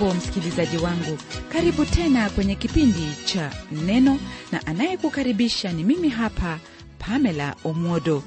hujambo 0.00 0.14
msikilizaji 0.18 0.76
wangu. 0.76 1.18
Karibu 1.52 1.84
tena 1.84 2.30
kwenye 2.30 2.54
kipindi 2.54 3.08
cha 3.24 3.50
neno 3.72 4.18
na 4.52 4.66
anayekukaribisha 4.66 5.72
ni 5.72 5.84
mimi 5.84 6.08
hapa 6.08 6.58
pamela 6.98 7.56
omwodo 7.64 8.22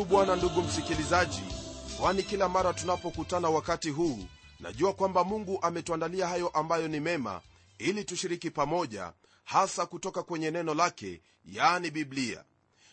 namshukuru 0.00 0.04
bwana 0.26 0.36
ndugu 0.36 0.62
msikilizaji 0.62 1.42
kwani 2.00 2.22
kila 2.22 2.48
mara 2.48 2.72
tunapokutana 2.74 3.48
wakati 3.50 3.90
huu 3.90 4.18
najua 4.60 4.92
kwamba 4.92 5.24
mungu 5.24 5.58
ametuandalia 5.62 6.28
hayo 6.28 6.48
ambayo 6.48 6.88
ni 6.88 7.00
mema 7.00 7.40
ili 7.78 8.04
tushiriki 8.04 8.50
pamoja 8.50 9.12
hasa 9.44 9.86
kutoka 9.86 10.22
kwenye 10.22 10.50
neno 10.50 10.74
lake 10.74 11.20
yaani 11.44 11.90
biblia. 11.90 12.44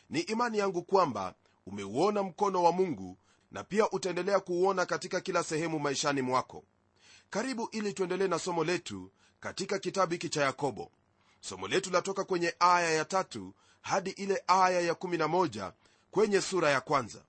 Ni 0.10 0.20
imani 0.20 0.58
yangu 0.58 0.84
kwamba 0.84 1.34
umeuona 1.66 2.24
mkono 2.24 2.64
wa 2.64 2.72
mungu 2.72 3.18
na 3.52 3.64
pia 3.64 3.90
utaendelea 3.92 4.40
kuuona 4.40 4.86
katika 4.86 5.22
kila 5.22 5.44
sehemu 5.44 5.80
maishani 5.80 6.22
mwako. 6.22 6.64
Karibu 7.30 7.70
ili 7.72 7.94
tuendelee 7.94 8.28
na 8.28 8.40
somo 8.40 8.64
letu 8.64 9.12
katika 9.40 9.80
kitabu 9.80 10.12
hiki 10.14 10.30
cha 10.30 10.44
yakobo. 10.44 10.92
Somo 11.42 11.68
letu 11.68 11.90
latoka 11.92 12.24
kwenye 12.24 12.54
aya 12.60 12.92
ya 12.92 13.06
tatu 13.06 13.54
hadi 13.82 14.10
ile 14.10 14.44
aya 14.48 14.82
ya 14.82 14.94
11 14.94 15.72
kwenye 16.18 16.42
sura 16.42 16.70
ya 16.70 16.82
kwanza. 16.82 17.24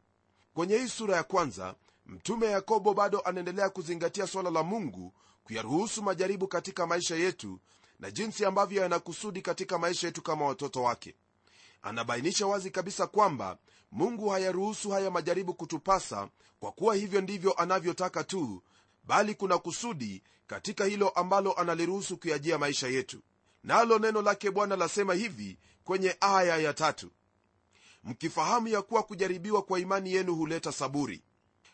Kwenye 0.55 0.79
hii 0.79 0.89
sura 0.89 1.17
ya 1.17 1.23
kwanza 1.23 1.75
mtume 2.07 2.47
yakobo 2.47 2.95
bado 2.95 3.21
anaendelea 3.21 3.69
kuzingatia 3.71 4.27
swala 4.27 4.51
la 4.51 4.63
mungu 4.63 5.15
kuyaruhusu 5.45 6.03
majaribu 6.03 6.49
katika 6.49 6.87
maisha 6.87 7.17
yetu 7.17 7.61
na 7.99 8.11
jinsi 8.11 8.45
ambavyo 8.45 8.83
yanakusudi 8.83 9.43
katika 9.43 9.79
maisha 9.79 10.07
yetu 10.07 10.23
kama 10.23 10.45
watoto 10.45 10.83
wake. 10.83 11.15
Anabainisha 11.83 12.47
wazi 12.47 12.71
kabisa 12.71 13.07
kwamba 13.07 13.59
mungu 13.93 14.29
hayaruhusu 14.29 14.91
haya 14.91 15.11
majaribu 15.11 15.55
kutupasa 15.55 16.29
kwa 16.61 16.73
kuwa 16.73 16.95
hivyo 16.95 17.21
ndivyo 17.21 17.53
anavyotaka 17.53 18.25
tu 18.25 18.63
bali 19.05 19.35
kuna 19.35 19.59
kusudi 19.59 20.23
katika 20.47 20.85
hilo 20.85 21.09
ambalo 21.09 21.53
analiruhusu 21.53 22.17
kuyajia 22.17 22.59
maisha 22.59 22.89
yetu. 22.89 23.21
Nalo 23.65 23.99
neno 23.99 24.23
lake 24.23 24.51
bwana 24.51 24.77
lasema 24.77 25.15
hivi 25.15 25.59
kwenye 25.85 26.17
aya 26.21 26.57
ya 26.57 26.75
tatu 26.75 27.11
mkifahamu 28.05 28.69
ya 28.69 28.83
kuwa 28.83 29.03
kujaribiwa 29.03 29.63
kwa 29.63 29.81
imani 29.81 30.13
yenu 30.13 30.35
huleta 30.35 30.73
saburi. 30.73 31.23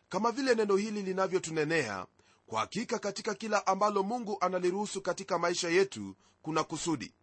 Kama 0.08 0.32
vile 0.32 0.54
neno 0.54 0.76
hili 0.76 1.02
linavyotunenea 1.02 2.06
kwa 2.46 2.60
hakika 2.60 2.98
katika 2.98 3.34
kila 3.34 3.66
ambalo 3.66 4.02
mungu 4.02 4.36
analiruhusu 4.40 5.00
katika 5.02 5.38
maisha 5.38 5.68
yetu 5.68 6.16
kuna 6.42 6.64
kusudi. 6.64 7.14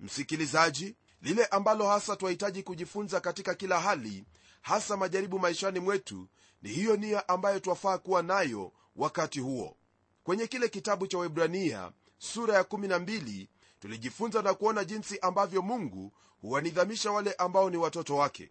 Msikilizaji 0.00 0.96
lile 1.22 1.44
ambalo 1.46 1.86
hasa 1.86 2.16
twahitaji 2.16 2.62
kujifunza 2.62 3.20
katika 3.20 3.54
kila 3.54 3.80
hali 3.80 4.24
hasa 4.62 4.96
majaribu 4.96 5.38
maishani 5.38 5.80
mwetu 5.80 6.28
ni 6.62 6.68
hiyo 6.70 6.96
nia 6.96 7.28
ambayo 7.28 7.60
twafaa 7.60 7.98
kuwa 7.98 8.22
nayo 8.22 8.72
wakati 8.96 9.40
huo. 9.40 9.76
Kwenye 10.24 10.46
kile 10.46 10.68
kitabu 10.68 11.06
cha 11.06 11.18
webrania 11.18 11.92
sura 12.18 12.54
ya 12.54 12.62
12 12.62 13.46
tulijifunza 13.80 14.42
na 14.42 14.54
kuona 14.54 14.84
jinsi 14.84 15.18
ambavyo 15.18 15.62
mungu 15.62 16.12
huwanidhamisha 16.40 17.10
wale 17.12 17.32
ambao 17.32 17.70
ni 17.70 17.76
watoto 17.76 18.16
wake. 18.16 18.50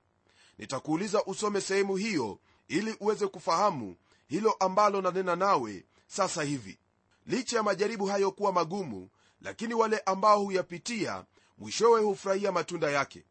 Nitakuuliza 0.57 1.25
usome 1.25 1.61
sehemu 1.61 1.95
hiyo 1.95 2.39
ili 2.67 2.95
uweze 2.99 3.27
kufahamu 3.27 3.95
hilo 4.27 4.51
ambalo 4.51 5.01
nanena 5.01 5.35
nawe 5.35 5.85
sasa 6.07 6.43
hivi. 6.43 6.79
Licha 7.25 7.57
ya 7.57 7.63
majaribu 7.63 8.05
hayo 8.05 8.31
kuwa 8.31 8.51
magumu 8.51 9.09
lakini 9.41 9.73
wale 9.73 9.99
ambao 9.99 10.39
huyapitia 10.43 11.25
mwishowe 11.57 12.01
hufurahia 12.01 12.51
matunda 12.51 12.91
yake. 12.91 13.23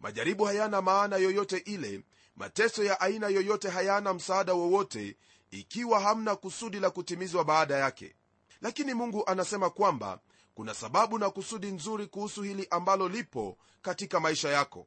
Majaribu 0.00 0.44
hayana 0.44 0.82
maana 0.82 1.16
yoyote 1.16 1.56
ile 1.56 2.02
mateso 2.36 2.84
ya 2.84 3.00
aina 3.00 3.28
yoyote 3.28 3.68
hayana 3.68 4.14
msaada 4.14 4.54
wowote 4.54 5.16
ikiwa 5.50 6.00
hamna 6.00 6.36
kusudi 6.36 6.80
la 6.80 6.90
kutimizwa 6.90 7.44
baada 7.44 7.76
yake. 7.76 8.14
Lakini 8.60 8.94
mungu 8.94 9.22
anasema 9.26 9.70
kwamba 9.70 10.20
kuna 10.54 10.74
sababu 10.74 11.18
na 11.18 11.30
kusudi 11.30 11.66
nzuri 11.66 12.06
kuhusu 12.06 12.42
hili 12.42 12.66
ambalo 12.70 13.08
lipo 13.08 13.58
katika 13.82 14.20
maisha 14.20 14.48
yako. 14.48 14.86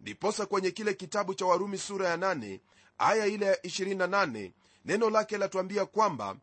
Ndiposa 0.00 0.46
kwenye 0.46 0.70
kile 0.70 0.94
kitabu 0.94 1.34
cha 1.34 1.46
warumi 1.46 1.78
sura 1.78 2.08
ya 2.08 2.16
8 2.16 2.60
aya 2.98 3.26
ile 3.26 3.46
ya 3.46 3.54
28 3.56 4.52
neno 4.84 5.10
lake 5.10 5.38
latuambia 5.38 5.86
kwamba 5.86 6.36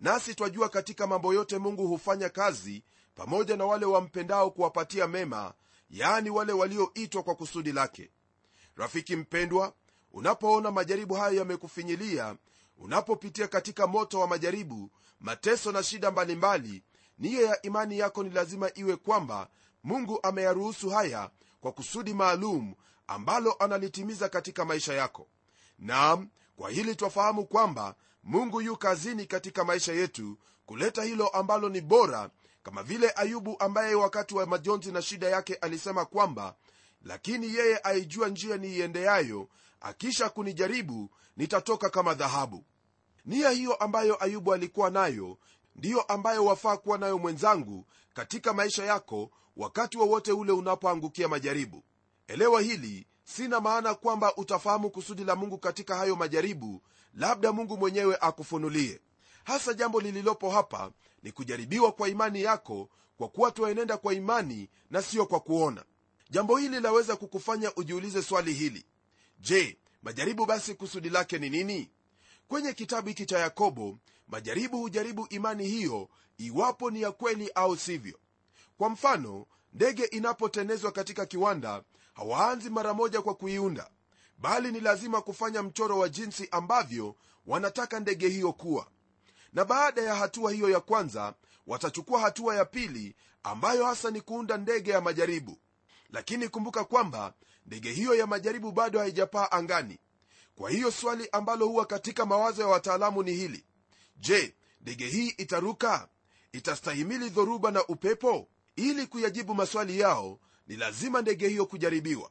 nasi 0.00 0.34
twajua 0.34 0.68
katika 0.68 1.06
mambo 1.06 1.34
yote 1.34 1.58
mungu 1.58 1.86
hufanya 1.86 2.28
kazi 2.28 2.84
pamoja 3.14 3.56
na 3.56 3.64
wale 3.64 3.86
wampendao 3.86 4.50
kuwapatia 4.50 5.08
mema 5.08 5.54
yaani 5.90 6.30
wale 6.30 6.52
walioitwa 6.52 7.22
kwa 7.22 7.34
kusudi 7.34 7.72
lake. 7.72 8.10
Rafiki 8.76 9.16
mpendwa 9.16 9.72
unapoona 10.12 10.70
majaribu 10.70 11.14
hayo 11.14 11.36
yamekufinyilia 11.38 12.36
unapopitia 12.78 13.48
katika 13.48 13.86
moto 13.86 14.20
wa 14.20 14.26
majaribu 14.26 14.90
mateso 15.20 15.72
na 15.72 15.82
shida 15.82 16.10
mbalimbali 16.10 16.82
niyo 17.18 17.42
ya 17.42 17.62
imani 17.62 17.98
yako 17.98 18.22
ni 18.22 18.30
lazima 18.30 18.70
iwe 18.74 18.96
kwamba 18.96 19.48
mungu 19.84 20.18
ameyaruhusu 20.22 20.90
haya 20.90 21.30
kwa 21.60 21.72
kusudi 21.72 22.14
maalum 22.14 22.74
ambalo 23.06 23.52
analitimiza 23.52 24.28
katika 24.28 24.64
maisha 24.64 24.94
yako. 24.94 25.26
Naam 25.78 26.28
kwa 26.56 26.70
hili 26.70 26.96
twafahamu 26.96 27.46
kwamba 27.46 27.94
mungu 28.24 28.60
yu 28.60 28.76
kazini 28.76 29.26
katika 29.26 29.64
maisha 29.64 29.92
yetu 29.92 30.38
kuleta 30.66 31.02
hilo 31.02 31.28
ambalo 31.28 31.68
ni 31.68 31.80
bora 31.80 32.30
kama 32.62 32.82
vile 32.82 33.12
ayubu 33.16 33.56
ambaye 33.58 33.94
wakati 33.94 34.34
wa 34.34 34.46
majonzi 34.46 34.92
na 34.92 35.02
shida 35.02 35.28
yake 35.28 35.54
alisema 35.54 36.04
kwamba 36.04 36.54
lakini 37.02 37.54
yeye 37.54 37.80
aijua 37.84 38.28
njia 38.28 38.56
niiendeayo 38.56 39.48
akisha 39.80 40.28
kunijaribu 40.28 41.10
nitatoka 41.36 41.90
kama 41.90 42.14
dhahabu. 42.14 42.64
Nia 43.24 43.50
hiyo 43.50 43.74
ambayo 43.74 44.24
ayubu 44.24 44.54
alikuwa 44.54 44.90
nayo 44.90 45.38
ndiyo 45.78 46.00
ambayo 46.02 46.44
wafaa 46.44 46.76
kuwa 46.76 46.98
nayo 46.98 47.18
mwenzangu 47.18 47.86
katika 48.14 48.52
maisha 48.52 48.84
yako 48.84 49.30
wakati 49.56 49.98
wowote 49.98 50.32
wa 50.32 50.38
ule 50.38 50.52
unapoangukia 50.52 51.28
majaribu. 51.28 51.84
Elewa 52.28 52.60
hili 52.60 53.06
sina 53.24 53.60
maana 53.60 53.94
kwamba 53.94 54.36
utafahamu 54.36 54.90
kusudi 54.90 55.24
la 55.24 55.36
mungu 55.36 55.58
katika 55.58 55.96
hayo 55.96 56.16
majaribu 56.16 56.82
labda 57.14 57.52
mungu 57.52 57.76
mwenyewe 57.76 58.16
akufunulie. 58.20 59.00
Hasa 59.44 59.74
jambo 59.74 60.00
lililopo 60.00 60.50
hapa 60.50 60.90
ni 61.22 61.32
kujaribiwa 61.32 61.92
kwa 61.92 62.08
imani 62.08 62.42
yako 62.42 62.88
kwa 63.18 63.28
kuwa 63.28 63.50
twaenenda 63.50 63.96
kwa 63.96 64.14
imani 64.14 64.68
na 64.90 65.02
siyo 65.02 65.26
kwa 65.26 65.40
kuona. 65.40 65.84
Jambo 66.30 66.56
hili 66.56 66.80
laweza 66.80 67.16
kukufanya 67.16 67.74
ujiulize 67.76 68.22
swali 68.22 68.52
hili. 68.52 68.84
Je 69.40 69.78
majaribu 70.02 70.46
basi 70.46 70.74
kusudi 70.74 71.10
lake 71.10 71.38
ni 71.38 71.50
nini? 71.50 71.90
Kwenye 72.48 72.72
kitabu 72.72 73.08
hiki 73.08 73.26
cha 73.26 73.38
yakobo 73.38 73.98
majaribu 74.28 74.78
hujaribu 74.78 75.26
imani 75.30 75.66
hiyo 75.68 76.08
iwapo 76.38 76.90
ni 76.90 77.02
ya 77.02 77.12
kweli 77.12 77.50
au 77.54 77.76
sivyo. 77.76 78.18
Kwa 78.78 78.88
mfano 78.88 79.46
ndege 79.72 80.04
inapotenezwa 80.04 80.92
katika 80.92 81.26
kiwanda 81.26 81.82
hawaanzi 82.14 82.70
mara 82.70 82.94
moja 82.94 83.22
kwa 83.22 83.34
kuiunda. 83.34 83.90
Bali 84.38 84.72
ni 84.72 84.80
lazima 84.80 85.20
kufanya 85.22 85.62
mchoro 85.62 85.98
wa 85.98 86.08
jinsi 86.08 86.48
ambavyo 86.50 87.16
wanataka 87.46 88.00
ndege 88.00 88.28
hiyo 88.28 88.52
kuwa. 88.52 88.86
Na 89.52 89.64
baada 89.64 90.02
ya 90.02 90.14
hatua 90.14 90.52
hiyo 90.52 90.70
ya 90.70 90.80
kwanza 90.80 91.34
watachukua 91.66 92.20
hatua 92.20 92.54
ya 92.56 92.64
pili 92.64 93.16
ambayo 93.42 93.86
hasa 93.86 94.10
ni 94.10 94.20
kuunda 94.20 94.56
ndege 94.56 94.90
ya 94.90 95.00
majaribu. 95.00 95.58
Lakini 96.10 96.48
kumbuka 96.48 96.84
kwamba 96.84 97.34
ndege 97.66 97.92
hiyo 97.92 98.14
ya 98.14 98.26
majaribu 98.26 98.72
bado 98.72 98.98
haijapaa 98.98 99.50
angani. 99.50 99.98
Kwa 100.54 100.70
hiyo 100.70 100.90
swali 100.90 101.28
ambalo 101.32 101.66
huwa 101.66 101.86
katika 101.86 102.26
mawazo 102.26 102.62
ya 102.62 102.68
wataalamu 102.68 103.22
ni 103.22 103.32
hili 103.32 103.64
je 104.18 104.54
ndege 104.80 105.06
hii 105.06 105.28
itaruka? 105.28 106.08
Itastahimili 106.52 107.30
dhoruba 107.30 107.70
na 107.70 107.86
upepo? 107.86 108.48
Ili 108.76 109.06
kuyajibu 109.06 109.54
maswali 109.54 109.98
yao 110.00 110.38
ni 110.66 110.76
lazima 110.76 111.22
ndege 111.22 111.48
hiyo 111.48 111.66
kujaribiwa. 111.66 112.30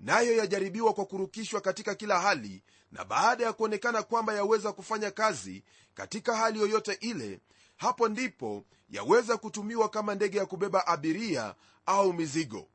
Nayo 0.00 0.36
yajaribiwa 0.36 0.92
kwa 0.94 1.06
kurukishwa 1.06 1.60
katika 1.60 1.94
kila 1.94 2.20
hali 2.20 2.62
na 2.92 3.04
baada 3.04 3.44
ya 3.44 3.52
kuonekana 3.52 4.02
kwamba 4.02 4.34
yaweza 4.34 4.72
kufanya 4.72 5.10
kazi 5.10 5.64
katika 5.94 6.36
hali 6.36 6.60
yoyote 6.60 6.92
ile 7.00 7.40
hapo 7.76 8.08
ndipo 8.08 8.64
yaweza 8.90 9.36
kutumiwa 9.36 9.88
kama 9.88 10.14
ndege 10.14 10.38
ya 10.38 10.46
kubeba 10.46 10.86
abiria 10.86 11.54
au 11.86 12.12
mizigo. 12.12 12.68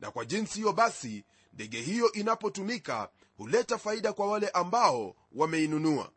Na 0.00 0.10
kwa 0.10 0.24
jinsi 0.24 0.54
hiyo 0.54 0.72
basi 0.72 1.24
ndege 1.52 1.80
hiyo 1.80 2.12
inapotumika 2.12 3.10
huleta 3.36 3.78
faida 3.78 4.12
kwa 4.12 4.26
wale 4.26 4.48
ambao 4.48 5.16
wameinunua. 5.32 6.12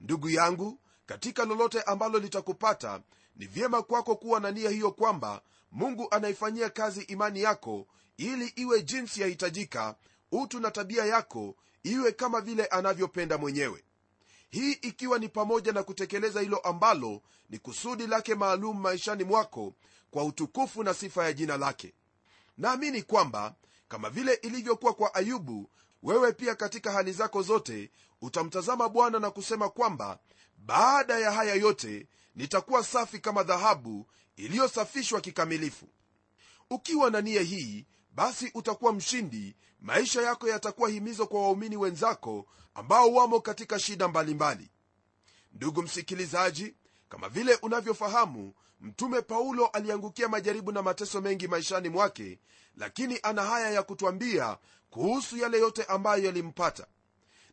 Ndugu 0.00 0.30
yangu 0.30 0.78
katika 1.06 1.44
lolote 1.44 1.82
ambalo 1.82 2.18
litakupata 2.18 3.00
ni 3.36 3.46
vyema 3.46 3.82
kwako 3.82 4.16
kuwa 4.16 4.40
na 4.40 4.50
nia 4.50 4.70
hiyo 4.70 4.92
kwamba 4.92 5.42
mungu 5.72 6.08
anaifanyia 6.10 6.70
kazi 6.70 7.02
imani 7.02 7.40
yako 7.42 7.86
ili 8.16 8.46
iwe 8.46 8.82
jinsi 8.82 9.20
yahitajika 9.20 9.96
utu 10.32 10.60
na 10.60 10.70
tabia 10.70 11.04
yako 11.04 11.54
iwe 11.82 12.12
kama 12.12 12.40
vile 12.40 12.66
anavyopenda 12.66 13.38
mwenyewe. 13.38 13.84
Hii 14.50 14.72
ikiwa 14.72 15.18
ni 15.18 15.28
pamoja 15.28 15.72
na 15.72 15.82
kutekeleza 15.82 16.40
hilo 16.40 16.56
ambalo 16.58 17.22
ni 17.50 17.58
kusudi 17.58 18.06
lake 18.06 18.34
maalum 18.34 18.80
maishani 18.80 19.24
mwako 19.24 19.74
kwa 20.10 20.24
utukufu 20.24 20.82
na 20.82 20.94
sifa 20.94 21.24
ya 21.24 21.32
jina 21.32 21.56
lake. 21.56 21.94
Naamini 22.58 23.02
kwamba 23.02 23.54
kama 23.88 24.10
vile 24.10 24.34
ilivyokuwa 24.34 24.94
kwa 24.94 25.14
ayubu 25.14 25.70
wewe 26.02 26.32
pia 26.32 26.54
katika 26.54 26.92
hali 26.92 27.12
zako 27.12 27.42
zote 27.42 27.90
utamtazama 28.20 28.88
bwana 28.88 29.18
na 29.18 29.30
kusema 29.30 29.68
kwamba 29.68 30.18
baada 30.66 31.18
ya 31.18 31.32
haya 31.32 31.54
yote 31.54 32.06
nitakuwa 32.34 32.84
safi 32.84 33.18
kama 33.18 33.42
dhahabu 33.42 34.06
iliyosafishwa 34.36 35.20
kikamilifu. 35.20 35.88
Ukiwa 36.70 37.10
na 37.10 37.20
nia 37.20 37.42
hii 37.42 37.86
basi 38.14 38.50
utakuwa 38.54 38.92
mshindi. 38.92 39.56
Maisha 39.80 40.22
yako 40.22 40.48
yatakuwa 40.48 40.88
himizo 40.88 41.26
kwa 41.26 41.42
waumini 41.42 41.76
wenzako 41.76 42.46
ambao 42.74 43.12
wamo 43.12 43.40
katika 43.40 43.78
shida 43.78 44.08
mbalimbali. 44.08 44.54
Mbali. 44.56 44.70
ndugu 45.52 45.82
msikilizaji 45.82 46.74
kama 47.08 47.28
vile 47.28 47.54
unavyofahamu 47.62 48.54
mtume 48.80 49.22
paulo 49.22 49.66
aliangukia 49.66 50.28
majaribu 50.28 50.72
na 50.72 50.82
mateso 50.82 51.20
mengi 51.20 51.48
maishani 51.48 51.88
mwake 51.88 52.38
lakini 52.76 53.18
ana 53.22 53.42
haya 53.42 53.70
ya 53.70 53.82
kutwambia 53.82 54.58
kuhusu 54.90 55.36
yale 55.36 55.58
yote 55.58 55.84
ambayo 55.84 56.24
yalimpata. 56.24 56.86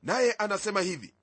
Naye 0.03 0.33
anasema 0.33 0.81
hivi 0.81 1.13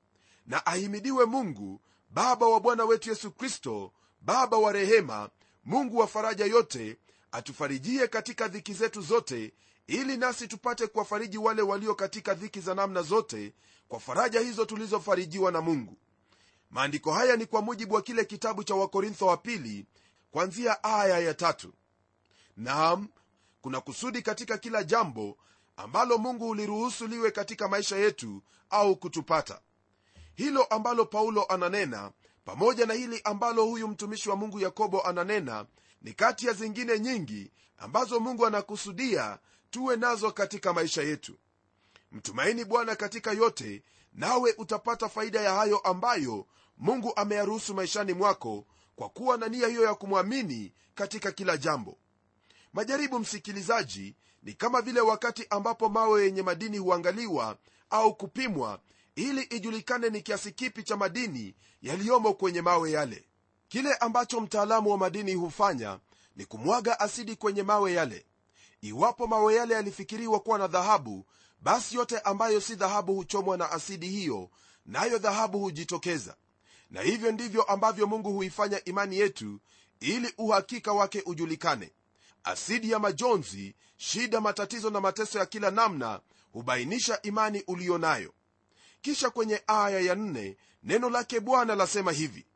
na 0.49 0.67
ahimidiwe 0.67 1.25
mungu 1.25 1.81
baba 2.11 2.47
wa 2.49 2.61
bwana 2.61 2.85
wetu 2.85 3.09
yesu 3.09 3.31
kristo 3.31 3.93
baba 4.21 4.57
wa 4.57 4.73
rehema 4.73 5.31
mungu 5.65 5.97
wa 5.99 6.07
faraja 6.07 6.45
yote 6.47 6.99
atufarijie 7.33 8.09
katika 8.09 8.49
dhiki 8.49 8.73
zetu 8.75 9.01
zote 9.03 9.53
ili 9.87 10.17
nasi 10.17 10.49
tupate 10.49 10.87
kuwafariji 10.87 11.39
wale 11.39 11.63
walio 11.63 11.95
katika 11.95 12.35
dhiki 12.35 12.61
za 12.61 12.75
namna 12.75 13.03
zote 13.03 13.53
kwa 13.89 14.01
faraja 14.01 14.41
hizo 14.41 14.65
tulizofarijiwa 14.65 15.53
na 15.53 15.61
mungu. 15.61 15.97
Maandiko 16.71 17.13
haya 17.13 17.37
ni 17.37 17.47
kwa 17.47 17.63
mujibu 17.63 17.95
wa 17.95 18.03
kile 18.03 18.25
kitabu 18.25 18.65
cha 18.65 18.75
wakorintho 18.75 19.27
wa 19.27 19.37
pili 19.37 19.87
kwanzia 20.31 20.85
aya 20.85 21.19
ya 21.19 21.35
tatu. 21.35 21.73
Naam 22.57 23.09
kuna 23.61 23.81
kusudi 23.81 24.23
katika 24.23 24.59
kila 24.59 24.85
jambo 24.85 25.37
ambalo 25.77 26.19
mungu 26.19 26.49
uliruhusu 26.49 27.07
liwe 27.07 27.31
katika 27.31 27.69
maisha 27.69 27.97
yetu 27.97 28.43
au 28.71 28.97
kutupata 28.97 29.61
hilo 30.39 30.65
ambalo 30.65 31.05
paulo 31.05 31.45
ananena 31.49 32.13
pamoja 32.45 32.87
na 32.87 32.95
hili 32.95 33.21
ambalo 33.25 33.65
huyu 33.65 33.89
mtumishi 33.89 34.31
wa 34.31 34.37
mungu 34.37 34.61
yakobo 34.61 35.03
ananena 35.03 35.67
ni 36.03 36.13
kati 36.13 36.47
ya 36.47 36.53
zingine 36.53 36.99
nyingi 36.99 37.53
ambazo 37.79 38.21
mungu 38.21 38.47
anakusudia 38.47 39.39
tuwe 39.71 39.97
nazo 39.97 40.33
katika 40.33 40.73
maisha 40.73 41.03
yetu. 41.03 41.39
Mtumaini 42.13 42.65
bwana 42.65 42.97
katika 42.97 43.33
yote 43.33 43.83
nawe 44.13 44.55
utapata 44.59 45.09
faida 45.09 45.41
ya 45.41 45.55
hayo 45.55 45.79
ambayo 45.79 46.47
mungu 46.77 47.13
ameyaruhusu 47.17 47.75
maishani 47.75 48.13
mwako 48.13 48.67
kwa 48.97 49.09
kuwa 49.09 49.37
na 49.37 49.49
nia 49.49 49.69
hiyo 49.69 49.83
ya 49.85 49.95
kumwamini 49.95 50.73
katika 50.95 51.33
kila 51.33 51.57
jambo. 51.57 51.99
Majaribu 52.73 53.19
msikilizaji 53.19 54.17
ni 54.43 54.53
kama 54.55 54.83
vile 54.83 55.01
wakati 55.01 55.47
ambapo 55.51 55.89
mawe 55.89 56.25
yenye 56.25 56.43
madini 56.43 56.79
huangaliwa 56.79 57.57
au 57.91 58.15
kupimwa 58.15 58.81
ili 59.19 59.43
ijulikane 59.43 60.11
ni 60.11 60.23
kiasi 60.23 60.53
kipi 60.53 60.83
cha 60.83 60.97
madini 60.97 61.55
yaliyomo 61.83 62.35
kwenye 62.35 62.63
mawe 62.63 62.91
yale. 62.91 63.25
Kile 63.69 63.95
ambacho 63.95 64.41
mtaalamu 64.41 64.91
wa 64.91 64.99
madini 64.99 65.35
hufanya 65.35 65.99
ni 66.37 66.45
kumwaga 66.45 67.01
asidi 67.01 67.37
kwenye 67.37 67.63
mawe 67.63 67.93
yale. 67.93 68.27
Iwapo 68.81 69.27
mawe 69.27 69.55
yale 69.55 69.75
yalifikiriwa 69.75 70.41
kuwa 70.41 70.59
na 70.59 70.67
dhahabu 70.67 71.27
basi 71.61 71.97
yote 71.97 72.19
ambayo 72.19 72.61
si 72.61 72.75
dhahabu 72.75 73.15
huchomwa 73.15 73.57
na 73.57 73.71
asidi 73.71 74.09
hiyo 74.09 74.51
nayo 74.87 75.13
na 75.13 75.19
dhahabu 75.19 75.59
hujitokeza. 75.59 76.37
Na 76.91 77.01
hivyo 77.03 77.33
ndivyo 77.33 77.63
ambavyo 77.63 78.07
mungu 78.07 78.33
huifanya 78.33 78.85
imani 78.85 79.19
yetu 79.19 79.61
ili 80.01 80.35
uhakika 80.39 80.93
wake 80.93 81.23
ujulikane. 81.27 81.93
Asidi 82.45 82.91
ya 82.91 82.99
majonzi 82.99 83.75
shida 83.97 84.41
matatizo 84.41 84.91
na 84.91 85.01
mateso 85.01 85.39
ya 85.39 85.47
kila 85.47 85.71
namna 85.71 86.21
hubainisha 86.53 87.23
imani 87.23 87.63
uliyo 87.67 87.99
nayo 87.99 88.33
kisha 89.01 89.31
kwenye 89.31 89.63
aya 89.67 90.01
ya 90.01 90.15
nne 90.15 90.57
neno 90.83 91.11
lake 91.11 91.41
bwana 91.41 91.75
lasema 91.75 92.13
hivi 92.13 92.47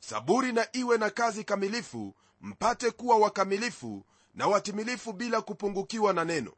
saburi 0.00 0.52
na 0.52 0.68
iwe 0.72 0.98
na 0.98 1.10
kazi 1.10 1.44
kamilifu 1.44 2.14
mpate 2.40 2.90
kuwa 2.90 3.16
wakamilifu 3.18 4.06
na 4.34 4.46
watimilifu 4.46 5.12
bila 5.12 5.40
kupungukiwa 5.40 6.12
na 6.12 6.24
neno. 6.24 6.52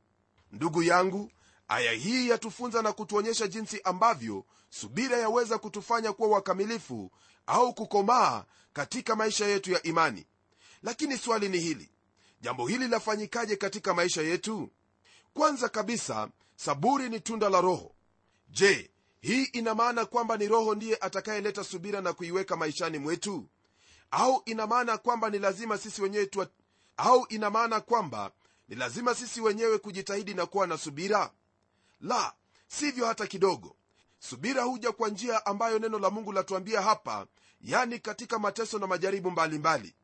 Ndugu 0.53 0.83
yangu 0.83 1.31
aya 1.69 1.93
hii 1.93 2.29
yatufunza 2.29 2.83
na 2.83 2.93
kutuonyesha 2.93 3.47
jinsi 3.47 3.81
ambavyo 3.85 4.45
subira 4.71 5.19
yaweza 5.19 5.59
kutufanya 5.59 6.13
kuwa 6.13 6.29
wakamilifu 6.29 7.11
au 7.47 7.75
kukomaa 7.75 8.45
katika 8.73 9.17
maisha 9.17 9.47
yetu 9.47 9.73
ya 9.73 9.83
imani. 9.83 10.27
Lakini 10.83 11.19
swali 11.19 11.49
ni 11.49 11.59
hili 11.59 11.91
jambo 12.41 12.67
hili 12.67 12.89
lafanyikaje 12.89 13.57
katika 13.57 13.95
maisha 13.95 14.23
yetu? 14.23 14.71
Kwanza 15.35 15.69
kabisa 15.69 16.29
saburi 16.57 17.09
ni 17.09 17.21
tunda 17.21 17.49
la 17.49 17.61
roho. 17.61 17.95
Je 18.49 18.91
hii 19.25 19.45
ina 19.45 19.75
maana 19.75 20.05
kwamba 20.07 20.37
ni 20.37 20.49
roho 20.49 20.75
ndiye 20.75 20.97
atakayeleta 20.97 21.65
subira 21.65 22.01
na 22.01 22.13
kuiweka 22.13 22.57
maishani 22.57 22.99
mwetu? 22.99 23.49
Au 24.11 24.43
ina 24.45 24.67
maana 24.67 24.99
kwamba 24.99 25.31
ni 25.31 25.39
lazima 25.39 25.79
sisi 25.79 26.03
wenyewe 26.03 26.27
tuwa... 26.27 26.49
au 26.97 27.27
ina 27.29 27.51
maana 27.51 27.81
kwamba 27.81 28.31
ni 28.69 28.77
lazima 28.77 29.15
sisi 29.15 29.41
wenyewe 29.41 29.79
kujitahidi 29.79 30.35
na 30.35 30.47
kuwa 30.47 30.67
na 30.67 30.79
subira? 30.79 31.31
La 32.01 32.35
sivyo 32.69 33.07
hata 33.07 33.27
kidogo. 33.27 33.77
Subira 34.19 34.63
huja 34.63 34.93
kwa 34.93 35.09
njia 35.09 35.47
ambayo 35.47 35.79
neno 35.79 35.99
la 35.99 36.11
mungu 36.11 36.33
latuambia 36.33 36.83
hapa 36.83 37.27
yani 37.61 37.99
katika 37.99 38.39
mateso 38.39 38.79
na 38.79 38.87
majaribu 38.87 39.31
mbalimbali. 39.31 39.83
Mbali. 39.89 39.95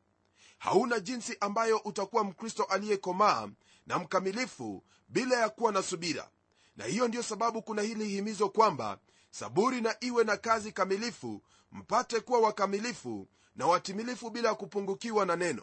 hauna 0.58 1.00
jinsi 1.00 1.36
ambayo 1.40 1.78
utakuwa 1.78 2.24
mkristo 2.24 2.64
aliyekomaa 2.64 3.48
na 3.86 3.98
mkamilifu 3.98 4.84
bila 5.08 5.36
ya 5.36 5.48
kuwa 5.48 5.72
na 5.72 5.82
subira. 5.82 6.30
Na 6.76 6.84
hiyo 6.84 7.08
ndiyo 7.08 7.22
sababu 7.22 7.62
kuna 7.62 7.82
hili 7.82 8.08
himizo 8.08 8.48
kwamba 8.48 8.98
saburi 9.30 9.80
na 9.80 9.96
iwe 10.00 10.24
na 10.24 10.36
kazi 10.36 10.72
kamilifu 10.72 11.42
mpate 11.72 12.20
kuwa 12.20 12.40
wakamilifu 12.40 13.28
na 13.56 13.66
watimilifu 13.66 14.30
bila 14.30 14.54
kupungukiwa 14.54 15.26
na 15.26 15.36
neno. 15.36 15.62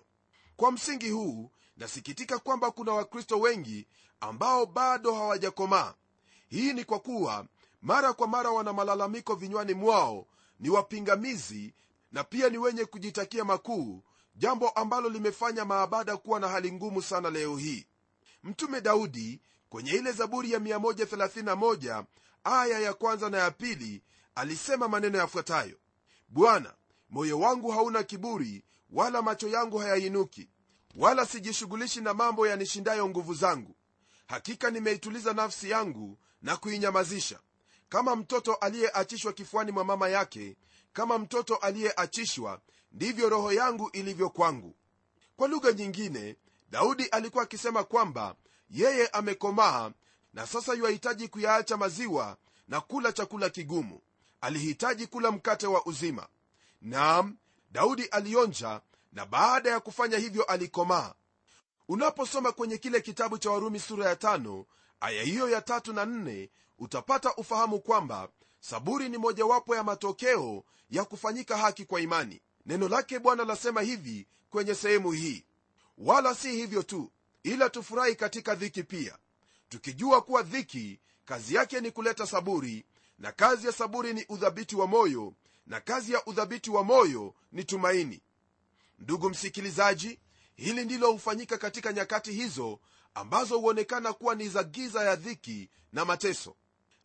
Kwa 0.55 0.71
msingi 0.71 1.09
huu 1.09 1.51
nasikitika 1.77 2.39
kwamba 2.39 2.71
kuna 2.71 2.93
wakristo 2.93 3.39
wengi 3.39 3.87
ambao 4.19 4.65
bado 4.65 5.13
hawajakomaa. 5.13 5.93
Hii 6.47 6.73
ni 6.73 6.83
kwa 6.83 6.99
kuwa 6.99 7.45
mara 7.81 8.13
kwa 8.13 8.27
mara 8.27 8.49
wana 8.51 8.73
malalamiko 8.73 9.35
vinywani 9.35 9.73
mwao 9.73 10.27
ni 10.59 10.69
wapingamizi 10.69 11.73
na 12.11 12.23
pia 12.23 12.49
ni 12.49 12.57
wenye 12.57 12.85
kujitakia 12.85 13.43
makuu 13.43 14.03
jambo 14.35 14.69
ambalo 14.69 15.09
limefanya 15.09 15.65
maabada 15.65 16.17
kuwa 16.17 16.39
na 16.39 16.47
hali 16.47 16.71
ngumu 16.71 17.01
sana 17.01 17.29
leo 17.29 17.57
hii. 17.57 17.87
Mtume 18.43 18.81
daudi 18.81 19.41
kwenye 19.69 19.91
ile 19.91 20.11
zaburi 20.11 20.51
ya 20.51 20.59
131 20.59 22.03
aya 22.47 22.79
ya 22.79 22.93
kwanza 22.93 23.29
na 23.29 23.37
ya 23.37 23.51
pili 23.51 24.03
alisema 24.35 24.87
maneno 24.87 25.17
yafuatayo. 25.17 25.77
Bwana 26.29 26.73
moyo 27.09 27.39
wangu 27.39 27.71
hauna 27.71 28.03
kiburi 28.03 28.63
wala 28.89 29.21
macho 29.21 29.47
yangu 29.47 29.77
hayainuki 29.77 30.49
wala 30.95 31.25
sijishughulishi 31.25 32.01
na 32.01 32.13
mambo 32.13 32.47
yanishindayo 32.47 33.09
nguvu 33.09 33.33
zangu. 33.33 33.75
Hakika 34.27 34.69
nimeituliza 34.71 35.33
nafsi 35.33 35.69
yangu 35.69 36.17
na 36.41 36.57
kuinyamazisha. 36.57 37.39
Kama 37.89 38.15
mtoto 38.15 38.53
aliyeachishwa 38.53 39.33
kifuani 39.33 39.71
mwa 39.71 39.83
mama 39.83 40.09
yake 40.09 40.57
kama 40.93 41.17
mtoto 41.17 41.55
aliyeachishwa 41.55 42.61
ndivyo 42.91 43.29
roho 43.29 43.53
yangu 43.53 43.89
ilivyo 43.93 44.29
kwangu. 44.29 44.75
Kwa 45.35 45.47
lugha 45.47 45.71
nyingine 45.71 46.35
daudi 46.69 47.05
alikuwa 47.05 47.43
akisema 47.43 47.83
kwamba 47.83 48.35
yeye 48.69 49.07
amekomaa 49.07 49.91
na 50.33 50.47
sasa 50.47 50.73
yuahitaji 50.73 51.27
kuyaacha 51.27 51.77
maziwa 51.77 52.37
na 52.67 52.81
kula 52.81 53.11
chakula 53.11 53.49
kigumu. 53.49 54.01
Alihitaji 54.41 55.07
kula 55.07 55.31
mkate 55.31 55.67
wa 55.67 55.85
uzima. 55.85 56.27
Naam 56.81 57.37
daudi 57.71 58.03
alionja 58.05 58.81
na 59.11 59.25
baada 59.25 59.69
ya 59.71 59.79
kufanya 59.79 60.17
hivyo 60.17 60.43
alikomaa. 60.43 61.13
Unaposoma 61.87 62.51
kwenye 62.51 62.77
kile 62.77 63.01
kitabu 63.01 63.37
cha 63.37 63.51
warumi 63.51 63.79
sura 63.79 64.05
ya 64.09 64.15
tano 64.15 64.65
aya 64.99 65.23
hiyo 65.23 65.49
ya 65.49 65.61
tatu 65.61 65.93
na 65.93 66.05
nne 66.05 66.49
utapata 66.79 67.35
ufahamu 67.35 67.79
kwamba 67.79 68.29
saburi 68.59 69.09
ni 69.09 69.17
mojawapo 69.17 69.75
ya 69.75 69.83
matokeo 69.83 70.63
ya 70.89 71.05
kufanyika 71.05 71.57
haki 71.57 71.85
kwa 71.85 72.01
imani. 72.01 72.41
Neno 72.65 72.87
lake 72.87 73.19
bwana 73.19 73.43
lasema 73.45 73.81
hivi 73.81 74.27
kwenye 74.49 74.75
sehemu 74.75 75.11
hii. 75.11 75.45
Wala 75.97 76.35
si 76.35 76.51
hivyo 76.51 76.83
tu 76.83 77.11
ila 77.43 77.69
tufurahi 77.69 78.15
katika 78.15 78.55
dhiki 78.55 78.83
pia 78.83 79.17
tukijua 79.69 80.21
kuwa 80.21 80.41
dhiki 80.43 80.99
kazi 81.25 81.55
yake 81.55 81.81
ni 81.81 81.91
kuleta 81.91 82.27
saburi 82.27 82.85
na 83.19 83.31
kazi 83.31 83.67
ya 83.67 83.73
saburi 83.73 84.13
ni 84.13 84.25
udhabiti 84.29 84.75
wa 84.75 84.87
moyo 84.87 85.33
na 85.67 85.81
kazi 85.81 86.13
ya 86.13 86.25
udhabiti 86.25 86.69
wa 86.69 86.83
moyo 86.83 87.33
ni 87.51 87.63
tumaini. 87.63 88.21
Ndugu 88.99 89.29
msikilizaji 89.29 90.19
hili 90.55 90.85
ndilo 90.85 91.11
hufanyika 91.11 91.57
katika 91.57 91.93
nyakati 91.93 92.31
hizo 92.31 92.79
ambazo 93.13 93.59
huonekana 93.59 94.13
kuwa 94.13 94.35
ni 94.35 94.49
za 94.49 94.63
giza 94.63 95.03
ya 95.03 95.15
dhiki 95.15 95.69
na 95.93 96.05
mateso. 96.05 96.55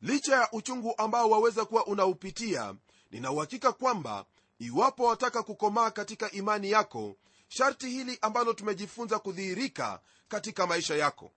Licha 0.03 0.35
ya 0.37 0.53
uchungu 0.53 0.95
ambao 0.99 1.31
waweza 1.31 1.65
kuwa 1.65 1.87
unaupitia 1.87 2.75
ninauhakika 3.11 3.73
kwamba 3.73 4.25
iwapo 4.59 5.05
wataka 5.05 5.43
kukomaa 5.43 5.91
katika 5.91 6.31
imani 6.31 6.71
yako 6.71 7.17
sharti 7.49 7.91
hili 7.91 8.19
ambalo 8.21 8.53
tumejifunza 8.53 9.19
kudhihirika 9.19 10.01
katika 10.29 10.67
maisha 10.67 10.95
yako 10.97 11.33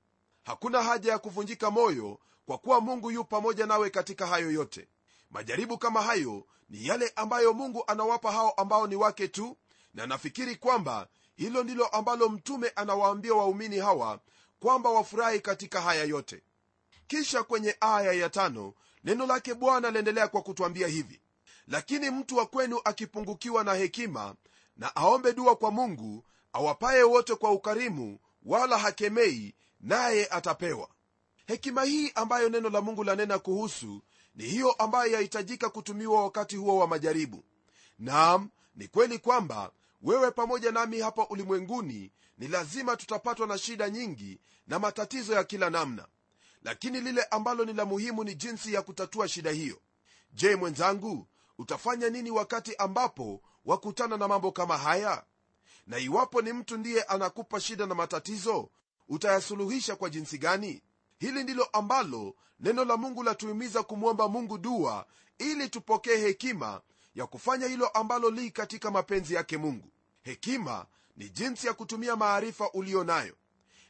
hakuna 0.46 0.84
haja 0.84 1.12
ya 1.12 1.20
kuvunjika 1.20 1.72
moyo 1.72 2.20
kwa 2.46 2.58
kuwa 2.58 2.82
mungu 2.82 3.12
yu 3.12 3.24
pamoja 3.24 3.66
nawe 3.66 3.90
katika 3.90 4.28
hayo 4.28 4.52
yote. 4.52 4.88
Majaribu 5.32 5.78
kama 5.78 6.02
hayo 6.02 6.46
ni 6.70 6.88
yale 6.88 7.14
ambayo 7.16 7.54
mungu 7.54 7.84
anawapa 7.88 8.32
hao 8.32 8.52
ambao 8.52 8.88
ni 8.88 8.96
wake 8.96 9.28
tu 9.28 9.58
na 9.94 10.08
nafikiri 10.08 10.56
kwamba 10.56 11.08
hilo 11.36 11.64
ndilo 11.64 11.88
ambalo 11.88 12.30
mtume 12.30 12.70
anawaambia 12.76 13.34
waumini 13.34 13.78
hawa 13.78 14.20
kwamba 14.60 14.90
wafurahi 14.90 15.40
katika 15.40 15.82
haya 15.82 16.04
yote. 16.04 16.42
Kisha 17.08 17.44
kwenye 17.44 17.76
aya 17.80 18.12
ya 18.14 18.30
tano 18.30 18.74
neno 19.04 19.26
lake 19.26 19.54
bwana 19.54 19.92
laendelea 19.92 20.28
kwa 20.28 20.42
kutwambia 20.42 20.88
hivi. 20.88 21.22
Lakini 21.68 22.10
mtu 22.10 22.38
wa 22.38 22.46
kwenu 22.46 22.80
akipungukiwa 22.86 23.64
na 23.64 23.74
hekima 23.74 24.36
na 24.78 24.96
aombe 24.96 25.34
dua 25.34 25.56
kwa 25.56 25.72
mungu 25.72 26.24
awapaye 26.54 27.04
wote 27.04 27.36
kwa 27.36 27.52
ukarimu 27.52 28.20
wala 28.46 28.78
hakemei 28.78 29.56
naye 29.82 30.28
atapewa. 30.28 30.90
Hekima 31.48 31.84
hii 31.84 32.12
ambayo 32.16 32.50
neno 32.50 32.70
la 32.70 32.82
mungu 32.82 33.04
lanena 33.04 33.40
kuhusu 33.40 34.02
ni 34.36 34.44
hiyo 34.44 34.72
ambayo 34.72 35.12
yahitajika 35.12 35.70
kutumiwa 35.70 36.24
wakati 36.24 36.56
huo 36.56 36.78
wa 36.78 36.88
majaribu. 36.88 37.44
Naam 38.00 38.50
ni 38.76 38.88
kweli 38.88 39.20
kwamba 39.20 39.72
wewe 40.02 40.32
pamoja 40.32 40.72
nami 40.72 41.00
hapa 41.00 41.28
ulimwenguni 41.28 42.12
ni 42.38 42.48
lazima 42.48 42.96
tutapatwa 42.98 43.48
na 43.48 43.58
shida 43.58 43.90
nyingi 43.90 44.40
na 44.68 44.80
matatizo 44.80 45.34
ya 45.34 45.44
kila 45.44 45.70
namna. 45.70 46.08
Lakini 46.64 47.02
lile 47.02 47.24
ambalo 47.24 47.66
ni 47.66 47.74
la 47.74 47.86
muhimu 47.86 48.24
ni 48.24 48.36
jinsi 48.36 48.74
ya 48.74 48.82
kutatua 48.82 49.28
shida 49.28 49.52
hiyo. 49.52 49.82
Je 50.34 50.56
mwenzangu 50.56 51.28
utafanya 51.58 52.10
nini 52.10 52.32
wakati 52.32 52.76
ambapo 52.76 53.42
wakutana 53.66 54.18
na 54.18 54.28
mambo 54.28 54.52
kama 54.52 54.78
haya? 54.78 55.24
Na 55.88 55.98
iwapo 55.98 56.42
ni 56.42 56.54
mtu 56.54 56.78
ndiye 56.78 57.04
anakupa 57.04 57.60
shida 57.60 57.86
na 57.86 57.96
matatizo 57.96 58.70
utayasuluhisha 59.10 59.96
kwa 59.96 60.10
jinsi 60.10 60.38
gani? 60.38 60.82
Hili 61.20 61.44
ndilo 61.44 61.64
ambalo 61.64 62.36
neno 62.60 62.86
la 62.86 62.98
mungu 62.98 63.24
latuhimiza 63.24 63.84
kumwomba 63.84 64.28
mungu 64.28 64.58
dua 64.58 65.06
ili 65.38 65.70
tupokee 65.70 66.18
hekima 66.18 66.82
ya 67.16 67.28
kufanya 67.28 67.68
hilo 67.68 67.88
ambalo 67.88 68.30
li 68.30 68.52
katika 68.52 68.92
mapenzi 68.92 69.34
yake 69.34 69.58
mungu. 69.58 69.90
Hekima 70.22 70.86
ni 71.18 71.30
jinsi 71.30 71.68
ya 71.68 71.74
kutumia 71.74 72.16
maarifa 72.16 72.72
uliyo 72.72 73.04
nayo. 73.04 73.36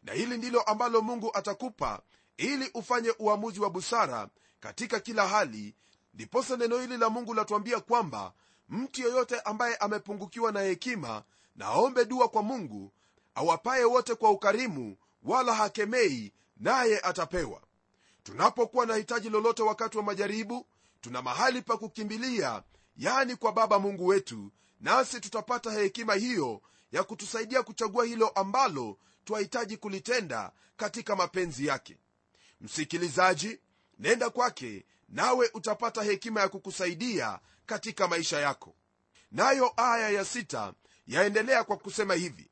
Na 0.03 0.13
hili 0.13 0.38
ndilo 0.38 0.62
ambalo 0.62 1.01
mungu 1.01 1.31
atakupa 1.34 2.01
ili 2.38 2.69
ufanye 2.74 3.13
uamuzi 3.19 3.60
wa 3.60 3.69
busara 3.69 4.29
katika 4.60 5.00
kila 5.00 5.27
hali. 5.27 5.75
Ndiposa 6.13 6.57
neno 6.57 6.79
hili 6.79 6.98
la 6.98 7.10
mungu 7.10 7.34
latuambia 7.34 7.79
kwamba 7.79 8.34
mtu 8.69 9.01
yeyote 9.01 9.39
ambaye 9.39 9.75
amepungukiwa 9.75 10.51
na 10.51 10.60
hekima 10.62 11.24
na 11.55 11.65
aombe 11.65 12.05
dua 12.05 12.27
kwa 12.27 12.43
mungu 12.43 12.91
awapaye 13.36 13.84
wote 13.84 14.15
kwa 14.15 14.31
ukarimu 14.31 14.98
wala 15.25 15.53
hakemei 15.55 16.34
naye 16.58 17.00
atapewa. 17.00 17.62
Tunapokuwa 18.24 18.86
na 18.86 18.96
hitaji 18.96 19.29
lolote 19.29 19.63
wakati 19.63 19.98
wa 19.98 20.03
majaribu 20.03 20.67
tuna 21.01 21.22
mahali 21.22 21.62
pa 21.62 21.77
kukimbilia 21.77 22.63
yani 22.98 23.36
kwa 23.36 23.51
baba 23.51 23.79
mungu 23.79 24.05
wetu 24.08 24.51
nasi 24.82 25.20
tutapata 25.22 25.72
hekima 25.72 26.13
hiyo 26.13 26.62
ya 26.91 27.03
kutusaidia 27.03 27.63
kuchagua 27.63 28.05
hilo 28.05 28.27
ambalo 28.29 28.98
twahitaji 29.25 29.77
kulitenda 29.77 30.51
katika 30.77 31.15
mapenzi 31.15 31.65
yake. 31.65 31.98
Msikilizaji 32.62 33.60
nenda 34.00 34.29
kwake 34.29 34.86
nawe 35.10 35.50
utapata 35.53 36.03
hekima 36.03 36.41
ya 36.41 36.50
kukusaidia 36.50 37.39
katika 37.65 38.08
maisha 38.08 38.39
yako. 38.39 38.75
Nayo 39.32 39.74
aya 39.77 40.10
ya 40.10 40.25
sita 40.25 40.74
yaendelea 41.08 41.63
kwa 41.63 41.77
kusema 41.77 42.13
hivi 42.13 42.50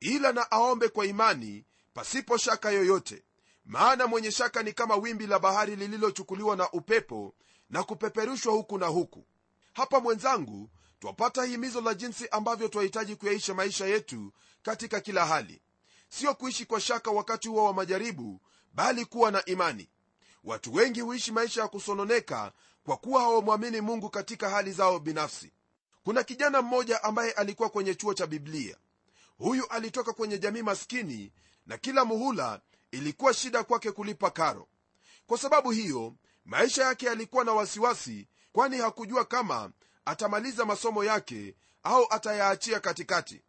ila 0.00 0.32
na 0.32 0.50
aombe 0.50 0.88
kwa 0.88 1.06
imani 1.06 1.64
pasipo 1.96 2.36
shaka 2.38 2.70
yoyote 2.70 3.22
maana 3.64 4.06
mwenye 4.06 4.30
shaka 4.32 4.62
ni 4.62 4.72
kama 4.72 4.96
wimbi 4.96 5.26
la 5.26 5.38
bahari 5.38 5.76
lililochukuliwa 5.76 6.56
na 6.56 6.70
upepo 6.72 7.34
na 7.70 7.82
kupeperushwa 7.82 8.52
huku 8.52 8.78
na 8.78 8.86
huku. 8.86 9.26
Hapa 9.72 10.00
mwenzangu 10.00 10.70
twapata 11.00 11.44
himizo 11.44 11.80
la 11.80 11.94
jinsi 11.94 12.28
ambavyo 12.28 12.68
twahitaji 12.68 13.16
kuyaisha 13.16 13.54
maisha 13.54 13.86
yetu 13.86 14.32
katika 14.62 15.00
kila 15.00 15.26
hali. 15.26 15.62
Sio 16.08 16.34
kuishi 16.34 16.66
kwa 16.66 16.80
shaka 16.80 17.10
wakati 17.10 17.48
huo 17.48 17.64
wa 17.64 17.72
majaribu 17.74 18.40
bali 18.72 19.04
kuwa 19.04 19.30
na 19.30 19.44
imani. 19.44 19.88
Watu 20.44 20.74
wengi 20.74 21.00
huishi 21.00 21.32
maisha 21.32 21.60
ya 21.62 21.68
kusononeka 21.68 22.52
kwa 22.84 22.96
kuwa 22.96 23.20
hawamwamini 23.20 23.80
mungu 23.80 24.10
katika 24.10 24.50
hali 24.50 24.72
zao 24.72 24.98
binafsi. 24.98 25.52
Kuna 26.04 26.22
kijana 26.24 26.62
mmoja 26.62 27.02
ambaye 27.04 27.32
alikuwa 27.32 27.68
kwenye 27.70 27.94
chuo 27.94 28.14
cha 28.14 28.26
biblia. 28.26 28.76
Huyu 29.38 29.66
alitoka 29.68 30.12
kwenye 30.12 30.38
jamii 30.38 30.62
maskini 30.62 31.32
na 31.66 31.78
kila 31.78 32.04
muhula 32.04 32.60
ilikuwa 32.90 33.34
shida 33.34 33.64
kwake 33.64 33.90
kulipa 33.92 34.30
karo. 34.30 34.68
Kwa 35.26 35.38
sababu 35.38 35.70
hiyo 35.70 36.14
maisha 36.44 36.84
yake 36.84 37.06
yalikuwa 37.06 37.44
na 37.44 37.52
wasiwasi 37.52 38.28
kwani 38.52 38.78
hakujua 38.78 39.24
kama 39.24 39.70
atamaliza 40.04 40.64
masomo 40.64 41.04
yake 41.04 41.54
au 41.82 42.06
atayaachia 42.10 42.80
katikati. 42.80 43.42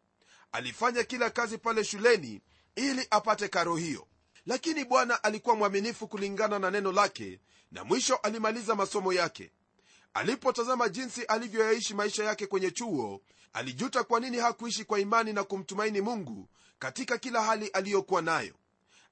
Alifanya 0.52 1.04
kila 1.04 1.30
kazi 1.30 1.58
pale 1.58 1.84
shuleni 1.84 2.42
ili 2.76 3.08
apate 3.10 3.48
karo 3.48 3.76
hiyo. 3.76 4.08
Lakini 4.46 4.86
bwana 4.86 5.24
alikuwa 5.24 5.56
mwaminifu 5.56 6.08
kulingana 6.08 6.60
na 6.60 6.72
neno 6.72 6.92
lake 6.92 7.40
na 7.72 7.84
mwisho 7.84 8.16
alimaliza 8.16 8.76
masomo 8.76 9.14
yake. 9.14 9.52
Alipotazama 10.14 10.90
jinsi 10.90 11.24
alivyoyaishi 11.24 11.94
maisha 11.94 12.24
yake 12.24 12.48
kwenye 12.48 12.72
chuo 12.72 13.22
alijuta 13.54 14.04
kwa 14.04 14.20
nini 14.20 14.38
hakuishi 14.38 14.86
kwa 14.86 15.00
imani 15.00 15.34
na 15.34 15.44
kumtumaini 15.44 16.02
mungu 16.02 16.50
katika 16.80 17.18
kila 17.18 17.44
hali 17.44 17.68
aliyokuwa 17.68 18.22
nayo. 18.22 18.54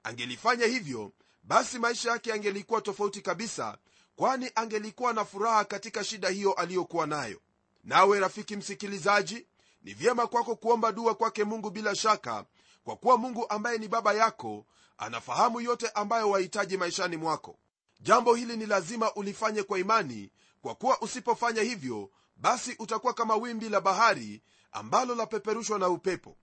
Angelifanya 0.02 0.66
hivyo 0.66 1.12
basi 1.42 1.78
maisha 1.78 2.10
yake 2.10 2.32
angelikuwa 2.32 2.80
tofauti 2.80 3.20
kabisa 3.20 3.78
kwani 4.16 4.50
angelikuwa 4.54 5.12
na 5.12 5.24
furaha 5.24 5.64
katika 5.64 6.04
shida 6.04 6.28
hiyo 6.28 6.52
aliyokuwa 6.52 7.06
nayo. 7.06 7.40
Nawe 7.84 8.20
rafiki 8.20 8.56
msikilizaji 8.56 9.46
ni 9.82 9.94
vyema 9.94 10.26
kwako 10.26 10.56
kuomba 10.56 10.92
dua 10.92 11.14
kwake 11.14 11.44
mungu 11.44 11.70
bila 11.70 11.94
shaka 11.94 12.44
kwa 12.84 12.96
kuwa 12.96 13.18
mungu 13.18 13.46
ambaye 13.48 13.78
ni 13.78 13.88
baba 13.88 14.12
yako 14.14 14.66
anafahamu 14.98 15.60
yote 15.60 15.88
ambayo 15.88 16.30
wahitaji 16.30 16.76
maishani 16.76 17.16
mwako. 17.16 17.58
Jambo 18.00 18.34
hili 18.34 18.56
ni 18.56 18.66
lazima 18.66 19.14
ulifanye 19.14 19.62
kwa 19.62 19.78
imani 19.78 20.30
kwa 20.62 20.74
kuwa 20.74 21.00
usipofanya 21.00 21.62
hivyo 21.62 22.10
basi 22.36 22.76
utakuwa 22.78 23.14
kama 23.14 23.36
wimbi 23.36 23.68
la 23.68 23.80
bahari 23.80 24.42
ambalo 24.72 25.14
lapeperushwa 25.14 25.78
na 25.78 25.88
upepo 25.88 26.36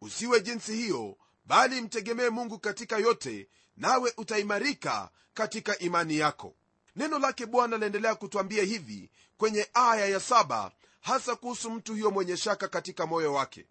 usiwe 0.00 0.40
jinsi 0.40 0.72
hiyo 0.76 1.16
bali 1.44 1.80
mtegemee 1.80 2.28
mungu 2.28 2.58
katika 2.58 2.98
yote 2.98 3.48
nawe 3.76 4.12
utaimarika 4.16 5.10
katika 5.34 5.78
imani 5.78 6.18
yako. 6.18 6.54
Neno 6.96 7.18
lake 7.18 7.46
bwana 7.46 7.78
laendelea 7.78 8.14
kutwambia 8.14 8.62
hivi 8.62 9.10
kwenye 9.36 9.68
aya 9.74 10.06
ya 10.06 10.20
saba 10.20 10.72
hasa 11.00 11.36
kuhusu 11.36 11.70
mtu 11.70 11.92
huyo 11.92 12.10
mwenye 12.10 12.36
shaka 12.36 12.68
katika 12.68 13.06
moyo 13.06 13.32
wake. 13.34 13.66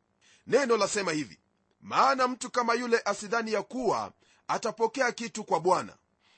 Neno 0.48 0.78
lasema 0.78 1.12
hivi 1.12 1.40
maana 1.82 2.28
mtu 2.28 2.52
kama 2.52 2.74
yule 2.74 3.02
asidhani 3.06 3.54
ya 3.54 3.64
kuwa 3.64 4.12
atapokea 4.48 5.12
kitu 5.12 5.44
kwa 5.44 5.60
bwana. 5.60 5.98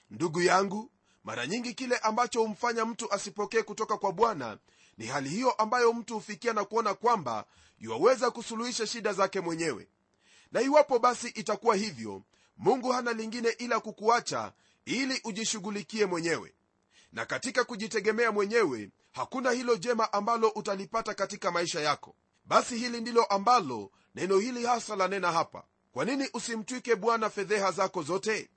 Ndugu 0.09 0.41
yangu 0.41 0.91
mara 1.23 1.47
nyingi 1.47 1.73
kile 1.73 1.97
ambacho 1.97 2.41
humfanya 2.41 2.85
mtu 2.85 3.13
asipokee 3.13 3.61
kutoka 3.61 3.97
kwa 3.97 4.11
bwana 4.11 4.57
ni 4.97 5.05
hali 5.05 5.29
hiyo 5.29 5.51
ambayo 5.51 5.93
mtu 5.93 6.13
hufikia 6.13 6.53
na 6.53 6.65
kuona 6.65 6.93
kwamba 6.93 7.45
yuwaweza 7.79 8.31
kusuluhisha 8.31 8.87
shida 8.87 9.13
zake 9.13 9.39
mwenyewe. 9.41 9.87
Na 10.51 10.61
iwapo 10.61 10.99
basi 10.99 11.27
itakuwa 11.27 11.75
hivyo 11.75 12.23
mungu 12.57 12.91
hana 12.91 13.13
lingine 13.13 13.49
ila 13.49 13.79
kukuacha 13.79 14.53
ili 14.85 15.21
ujishughulikie 15.23 16.05
mwenyewe. 16.05 16.53
Na 17.11 17.25
katika 17.25 17.63
kujitegemea 17.63 18.31
mwenyewe 18.31 18.89
hakuna 19.11 19.51
hilo 19.51 19.75
jema 19.75 20.13
ambalo 20.13 20.49
utalipata 20.49 21.13
katika 21.13 21.51
maisha 21.51 21.79
yako. 21.81 22.15
Basi 22.45 22.77
hili 22.77 23.01
ndilo 23.01 23.23
ambalo 23.23 23.91
neno 24.15 24.37
hili 24.39 24.65
hasa 24.65 24.95
lanena 24.95 25.31
hapa. 25.31 25.63
Kwa 25.91 26.05
nini 26.05 26.29
usimtwike 26.33 26.95
bwana 26.95 27.29
fedheha 27.29 27.71
zako 27.71 28.01
zote? 28.03 28.49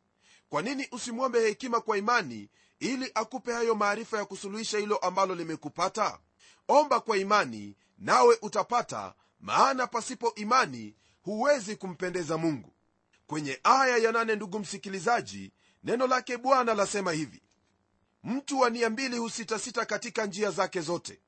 Kwa 0.48 0.62
nini 0.62 0.88
usimwombe 0.92 1.40
hekima 1.40 1.80
kwa 1.80 1.98
imani 1.98 2.48
ili 2.80 3.10
akupe 3.14 3.52
hayo 3.52 3.74
maarifa 3.74 4.18
ya 4.18 4.24
kusuluhisha 4.24 4.78
hilo 4.78 4.96
ambalo 4.96 5.34
limekupata? 5.34 6.18
Omba 6.68 7.00
kwa 7.00 7.16
imani 7.16 7.76
nawe 7.98 8.38
utapata 8.42 9.14
maana 9.40 9.86
pasipo 9.86 10.32
imani 10.34 10.94
huwezi 11.22 11.76
kumpendeza 11.76 12.38
mungu. 12.38 12.72
Kwenye 13.26 13.60
aya 13.64 13.96
ya 13.96 14.12
nane 14.12 14.36
ndugu 14.36 14.58
msikilizaji 14.58 15.52
neno 15.84 16.06
lake 16.06 16.36
bwana 16.36 16.74
lasema 16.74 17.12
hivi 17.12 17.42
mtu 18.24 18.60
wa 18.60 18.70
nia 18.70 18.90
mbili 18.90 19.18
husitasita 19.18 19.84
katika 19.84 20.26
njia 20.26 20.50
zake 20.50 20.80
zote. 20.80 21.20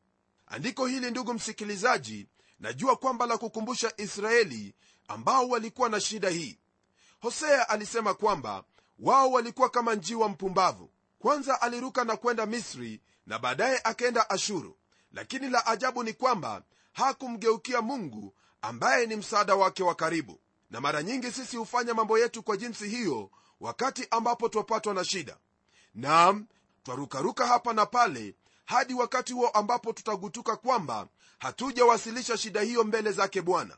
Andiko 0.47 0.87
hili 0.87 1.11
ndugu 1.11 1.35
msikilizaji 1.35 2.29
najua 2.61 2.97
kwamba 2.97 3.27
la 3.27 3.39
kukumbusha 3.39 3.93
israeli 3.97 4.75
ambao 5.09 5.49
walikuwa 5.49 5.89
na 5.89 6.01
shida 6.01 6.29
hii. 6.29 6.59
Hosea 7.21 7.69
alisema 7.69 8.15
kwamba 8.15 8.65
wao 8.99 9.31
walikuwa 9.33 9.71
kama 9.71 9.95
njiwa 9.95 10.29
mpumbavu 10.29 10.91
kwanza 11.19 11.61
aliruka 11.63 12.05
na 12.05 12.17
kwenda 12.17 12.47
misri 12.47 13.01
na 13.27 13.39
baadaye 13.39 13.81
akaenda 13.85 14.31
ashuru. 14.31 14.77
Lakini 15.13 15.49
la 15.51 15.67
ajabu 15.67 16.03
ni 16.03 16.13
kwamba 16.13 16.63
hakumgeukia 16.93 17.83
mungu 17.83 18.35
ambaye 18.63 19.07
ni 19.07 19.17
msaada 19.17 19.55
wake 19.55 19.83
wa 19.83 19.95
karibu. 19.95 20.41
Na 20.71 20.81
mara 20.81 21.03
nyingi 21.03 21.33
sisi 21.33 21.57
hufanya 21.57 21.95
mambo 21.95 22.19
yetu 22.19 22.43
kwa 22.43 22.57
jinsi 22.57 22.89
hiyo 22.89 23.31
wakati 23.61 24.07
ambapo 24.11 24.49
twapatwa 24.49 24.95
na 24.95 25.05
shida. 25.05 25.37
Nam 25.95 26.47
twarukaruka 26.83 27.47
hapa 27.47 27.73
na 27.73 27.87
pale 27.87 28.35
hadi 28.65 28.95
wakati 28.95 29.33
huo 29.33 29.49
ambapo 29.49 29.93
tutagutuka 29.93 30.57
kwamba 30.57 31.09
hatujawasilisha 31.39 32.37
shida 32.37 32.61
hiyo 32.61 32.85
mbele 32.85 33.13
zake 33.13 33.43
bwana. 33.43 33.77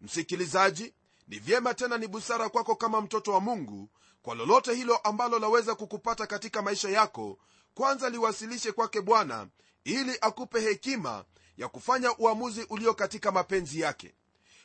Msikilizaji 0.00 0.94
ni 1.28 1.38
vyema 1.38 1.74
tena 1.74 1.98
ni 1.98 2.06
busara 2.06 2.48
kwako 2.48 2.76
kama 2.76 3.00
mtoto 3.00 3.32
wa 3.32 3.40
mungu 3.40 3.88
kwa 4.22 4.34
lolote 4.34 4.74
hilo 4.74 4.96
ambalo 4.96 5.38
laweza 5.38 5.74
kukupata 5.74 6.26
katika 6.26 6.62
maisha 6.62 6.88
yako 6.88 7.38
kwanza 7.74 8.10
liwasilishe 8.10 8.72
kwake 8.72 9.00
bwana 9.00 9.48
ili 9.84 10.18
akupe 10.20 10.60
hekima 10.60 11.24
ya 11.56 11.68
kufanya 11.68 12.16
uamuzi 12.18 12.66
ulio 12.70 12.94
katika 12.94 13.32
mapenzi 13.32 13.80
yake. 13.80 14.14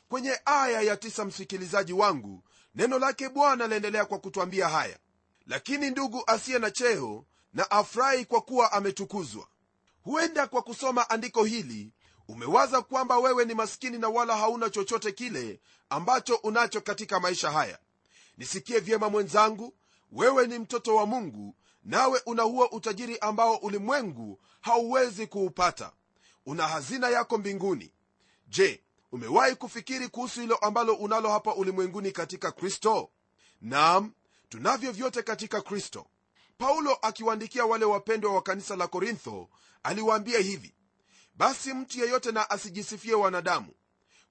Kwenye 0.10 0.40
aya 0.46 0.82
ya 0.82 0.98
tisa 0.98 1.26
msikilizaji 1.26 1.94
wangu 1.94 2.44
neno 2.76 3.00
lake 3.00 3.30
bwana 3.30 3.68
laendelea 3.68 4.06
kwa 4.06 4.20
kutwambia 4.20 4.70
haya. 4.70 5.00
Lakini 5.46 5.90
ndugu 5.90 6.24
asiye 6.28 6.60
na 6.60 6.72
cheo 6.72 7.26
na 7.54 7.72
afurahi 7.72 8.26
kwa 8.26 8.42
kuwa 8.42 8.72
ametukuzwa 8.72 9.48
huenda 10.02 10.48
kwa 10.48 10.62
kusoma 10.62 11.10
andiko 11.10 11.44
hili 11.44 11.94
umewaza 12.28 12.82
kwamba 12.82 13.18
wewe 13.18 13.46
ni 13.46 13.54
maskini 13.54 13.98
na 13.98 14.10
wala 14.10 14.38
hauna 14.38 14.70
chochote 14.70 15.12
kile 15.12 15.60
ambacho 15.90 16.36
unacho 16.36 16.82
katika 16.82 17.20
maisha 17.20 17.52
haya 17.52 17.80
nisikie 18.38 18.80
vyema 18.80 19.10
mwenzangu. 19.10 19.74
Wewe 20.12 20.48
ni 20.48 20.60
mtoto 20.60 20.96
wa 20.96 21.06
mungu 21.06 21.56
nawe 21.84 22.22
una 22.26 22.44
huo 22.44 22.66
utajiri 22.66 23.18
ambao 23.20 23.56
ulimwengu 23.56 24.40
hauwezi 24.62 25.28
kuupata. 25.28 25.92
Una 26.46 26.68
hazina 26.68 27.10
yako 27.10 27.38
mbinguni. 27.38 27.94
Je 28.48 28.84
umewahi 29.12 29.56
kufikiri 29.56 30.08
kuhusu 30.08 30.42
hilo 30.42 30.56
ambalo 30.56 30.94
unalo 30.94 31.30
hapa 31.30 31.56
ulimwenguni 31.56 32.12
katika 32.12 32.52
kristo? 32.52 33.10
Nam 33.62 34.14
tunavyo 34.50 34.92
vyote 34.92 35.24
katika 35.24 35.62
kristo. 35.62 36.06
Paulo 36.58 36.94
akiwaandikia 37.02 37.66
wale 37.66 37.86
wapendwa 37.86 38.34
wa 38.34 38.42
kanisa 38.42 38.76
la 38.76 38.88
korintho 38.88 39.50
aliwaambia 39.84 40.40
hivi 40.40 40.74
basi 41.36 41.74
mtu 41.74 42.00
yeyote 42.00 42.32
na 42.32 42.50
asijisifie 42.50 43.14
wanadamu. 43.14 43.74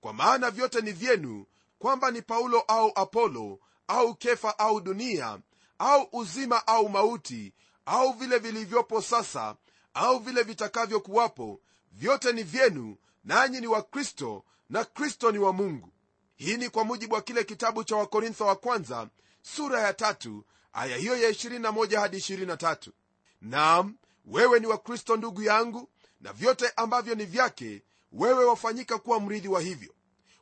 Kwa 0.00 0.12
maana 0.12 0.50
vyote 0.50 0.80
ni 0.80 0.92
vyenu 0.92 1.46
kwamba 1.78 2.10
ni 2.10 2.22
paulo 2.22 2.60
au 2.60 2.92
apolo 2.94 3.58
au 3.88 4.14
kefa 4.14 4.58
au 4.58 4.80
dunia 4.80 5.38
au 5.78 6.08
uzima 6.12 6.66
au 6.66 6.88
mauti 6.88 7.52
au 7.86 8.12
vile 8.12 8.38
vilivyopo 8.38 9.02
sasa 9.02 9.56
au 9.94 10.18
vile 10.18 10.42
vitakavyokuwapo 10.42 11.60
vyote 11.92 12.32
ni 12.32 12.42
vyenu 12.42 12.96
nanyi 13.25 13.60
ni 13.60 13.66
wa 13.66 13.82
kristo 13.82 14.44
na 14.70 14.84
kristo 14.84 15.32
ni 15.32 15.38
wa 15.38 15.52
mungu. 15.52 15.92
Hii 16.36 16.56
ni 16.56 16.68
kwa 16.70 16.84
mujibu 16.84 17.14
wa 17.14 17.22
kile 17.22 17.44
kitabu 17.44 17.84
cha 17.84 17.96
wakorintho 17.96 18.46
wa 18.46 18.56
kwanza 18.56 19.08
sura 19.42 19.80
ya 19.80 19.94
tatu 19.94 20.44
aya 20.72 20.96
hiyo 20.96 21.16
ya 21.16 21.30
21 21.30 22.00
hadi 22.00 22.16
23 22.16 22.90
nam 23.40 23.96
wewe 24.25 24.60
ni 24.60 24.66
wa 24.66 24.78
kristo 24.78 25.16
ndugu 25.16 25.42
yangu 25.42 25.88
na 26.20 26.32
vyote 26.32 26.72
ambavyo 26.76 27.14
ni 27.14 27.25
vyake 27.25 27.82
wewe 28.12 28.44
wafanyika 28.44 28.99
kuwa 28.99 29.20
mrithi 29.20 29.49
wa 29.49 29.60
hivyo. 29.60 29.94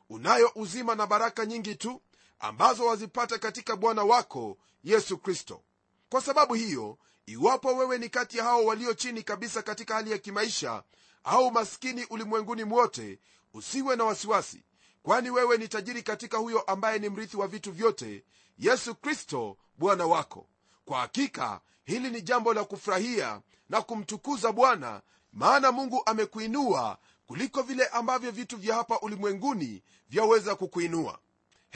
Unayo 0.09 0.51
uzima 0.55 0.95
na 0.95 1.07
baraka 1.07 1.45
nyingi 1.45 1.75
tu 1.75 2.01
ambazo 2.39 2.85
wazipata 2.85 3.37
katika 3.37 3.75
bwana 3.75 4.03
wako 4.03 4.57
yesu 4.83 5.17
kristo. 5.17 5.61
Kwa 6.09 6.21
sababu 6.21 6.53
hiyo 6.53 6.97
iwapo 7.25 7.75
wewe 7.75 7.97
ni 7.97 8.09
kati 8.09 8.37
ya 8.37 8.43
hao 8.43 8.65
walio 8.65 8.93
chini 8.93 9.23
kabisa 9.23 9.61
katika 9.61 9.93
hali 9.95 10.11
ya 10.11 10.17
kimaisha 10.17 10.83
au 11.23 11.51
maskini 11.51 12.05
ulimwenguni 12.09 12.63
mwote 12.63 13.19
usiwe 13.53 13.95
na 13.95 14.03
wasiwasi 14.03 14.63
kwani 15.03 15.29
wewe 15.29 15.57
ni 15.57 15.67
tajiri 15.67 16.03
katika 16.03 16.37
huyo 16.37 16.61
ambaye 16.61 16.99
ni 16.99 17.09
mrithi 17.09 17.37
wa 17.37 17.47
vitu 17.47 17.71
vyote 17.71 18.23
yesu 18.57 18.95
kristo 18.95 19.57
bwana 19.77 20.05
wako. 20.05 20.47
Kwa 20.85 20.99
hakika 20.99 21.61
hili 21.85 22.09
ni 22.09 22.21
jambo 22.21 22.53
la 22.53 22.63
kufurahia 22.63 23.41
na 23.69 23.81
kumtukuza 23.81 24.51
bwana 24.51 25.01
maana 25.33 25.71
mungu 25.71 26.01
amekuinua 26.05 26.97
kuliko 27.27 27.61
vile 27.61 27.85
ambavyo 27.87 28.31
vitu 28.31 28.57
vya 28.57 28.75
hapa 28.75 28.99
ulimwenguni 28.99 29.83
vyaweza 30.09 30.55
kukuinua 30.55 31.19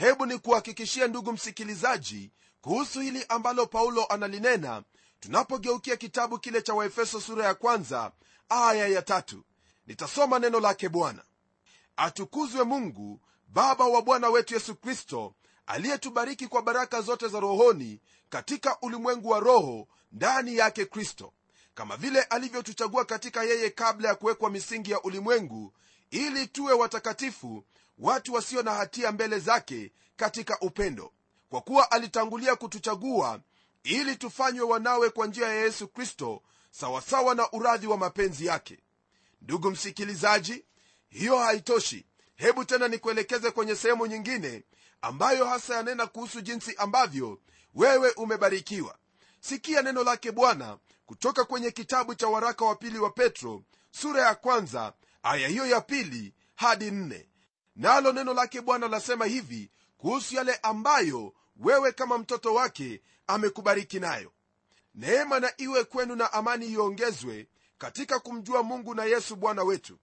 hebu 0.00 0.26
ni 0.26 0.38
kuhakikishia 0.38 1.06
ndugu 1.08 1.32
msikilizaji 1.32 2.30
kuhusu 2.60 3.00
hili 3.00 3.24
ambalo 3.28 3.66
paulo 3.66 4.04
analinena 4.06 4.82
tunapogeukia 5.20 5.96
kitabu 5.96 6.38
kile 6.38 6.62
cha 6.62 6.74
waefeso 6.74 7.20
sura 7.20 7.44
ya 7.46 7.54
kwanza 7.54 8.12
aya 8.48 8.88
ya 8.88 9.02
tatu. 9.02 9.44
Nitasoma 9.86 10.38
neno 10.38 10.60
lake 10.60 10.88
bwana. 10.88 11.22
Atukuzwe 11.96 12.64
mungu 12.64 13.20
baba 13.48 13.86
wa 13.86 14.02
bwana 14.02 14.28
wetu 14.28 14.54
yesu 14.54 14.74
kristo 14.76 15.34
aliyetubariki 15.66 16.46
kwa 16.46 16.62
baraka 16.62 17.00
zote 17.00 17.28
za 17.28 17.40
rohoni 17.40 18.00
katika 18.28 18.80
ulimwengu 18.80 19.28
wa 19.28 19.40
roho 19.40 19.88
ndani 20.12 20.56
yake 20.56 20.84
kristo 20.84 21.32
kama 21.74 21.96
vile 21.96 22.22
alivyotuchagua 22.22 23.04
katika 23.04 23.42
yeye 23.44 23.70
kabla 23.70 24.08
ya 24.08 24.14
kuwekwa 24.14 24.50
misingi 24.50 24.90
ya 24.90 25.02
ulimwengu 25.02 25.74
ili 26.10 26.46
tuwe 26.46 26.72
watakatifu 26.72 27.64
watu 28.00 28.34
wasio 28.34 28.62
na 28.62 28.74
hatia 28.74 29.12
mbele 29.12 29.38
zake 29.38 29.92
katika 30.16 30.58
upendo. 30.60 31.12
Kwa 31.48 31.60
kuwa 31.60 31.90
alitangulia 31.90 32.56
kutuchagua 32.56 33.40
ili 33.82 34.16
tufanywe 34.16 34.64
wanawe 34.66 35.10
kwa 35.10 35.26
njia 35.26 35.48
ya 35.48 35.54
yesu 35.54 35.88
kristo 35.88 36.42
sawasawa 36.70 37.34
na 37.34 37.52
uradhi 37.52 37.86
wa 37.86 37.96
mapenzi 37.96 38.46
yake. 38.46 38.78
Ndugu 39.42 39.70
msikilizaji 39.70 40.64
hiyo 41.08 41.38
haitoshi. 41.38 42.06
Hebu 42.36 42.64
tena 42.64 42.88
nikuelekeze 42.88 43.50
kwenye 43.50 43.76
sehemu 43.76 44.06
nyingine 44.06 44.62
ambayo 45.02 45.44
hasa 45.44 45.74
yanena 45.76 46.06
kuhusu 46.06 46.40
jinsi 46.40 46.74
ambavyo 46.76 47.38
wewe 47.74 48.10
umebarikiwa. 48.10 48.96
Sikia 49.40 49.82
neno 49.82 50.04
lake 50.04 50.32
bwana 50.32 50.78
kutoka 51.06 51.44
kwenye 51.44 51.70
kitabu 51.70 52.14
cha 52.14 52.28
waraka 52.28 52.64
wa 52.64 52.76
pili 52.76 52.98
wa 52.98 53.10
petro 53.10 53.62
sura 53.90 54.22
ya 54.26 54.34
kwanza 54.34 54.92
aya 55.22 55.48
hiyo 55.48 55.66
ya 55.66 55.80
pili 55.80 56.34
hadi 56.54 56.90
nne 56.90 57.26
nalo 57.80 58.12
neno 58.12 58.34
lake 58.34 58.60
bwana 58.60 58.88
lasema 58.88 59.24
hivi 59.26 59.70
kuhusu 59.98 60.34
yale 60.34 60.54
ambayo 60.62 61.32
wewe 61.56 61.92
kama 61.92 62.18
mtoto 62.18 62.54
wake 62.54 63.02
amekubariki 63.26 64.00
nayo. 64.00 64.32
Neema 64.94 65.40
na 65.40 65.52
iwe 65.56 65.84
kwenu 65.84 66.16
na 66.16 66.32
amani 66.32 66.66
iongezwe 66.66 67.48
katika 67.78 68.18
kumjua 68.18 68.62
mungu 68.62 68.94
na 68.94 69.04
yesu 69.04 69.36
bwana 69.36 69.62
wetu. 69.62 69.98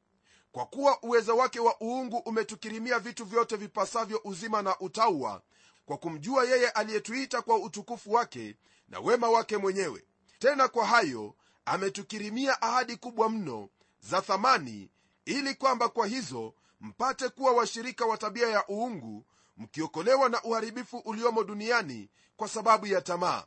Kwa 0.52 0.66
kuwa 0.66 1.04
uwezo 1.04 1.38
wake 1.38 1.60
wa 1.60 1.82
uungu 1.82 2.18
umetukirimia 2.18 3.00
vitu 3.00 3.26
vyote 3.26 3.56
vipasavyo 3.56 4.22
uzima 4.24 4.62
na 4.62 4.80
utauwa 4.80 5.42
kwa 5.86 5.98
kumjua 5.98 6.44
yeye 6.46 6.70
aliyetuita 6.70 7.42
kwa 7.42 7.56
utukufu 7.58 8.12
wake 8.13 8.56
na 8.90 9.00
wema 9.00 9.30
wake 9.30 9.58
mwenyewe. 9.58 10.04
Tena 10.40 10.68
kwa 10.68 10.86
hayo 10.86 11.36
ametukirimia 11.66 12.62
ahadi 12.62 12.98
kubwa 12.98 13.30
mno 13.30 13.70
za 14.00 14.22
thamani 14.22 14.90
ili 15.26 15.56
kwamba 15.56 15.90
kwa 15.90 16.08
hizo 16.08 16.54
mpate 16.82 17.30
kuwa 17.30 17.52
washirika 17.52 18.06
wa 18.06 18.18
tabia 18.18 18.48
ya 18.48 18.68
uungu 18.70 19.26
mkiokolewa 19.58 20.30
na 20.30 20.44
uharibifu 20.44 20.98
uliomo 20.98 21.44
duniani 21.44 22.10
kwa 22.38 22.48
sababu 22.48 22.86
ya 22.88 23.02
tamaa. 23.02 23.44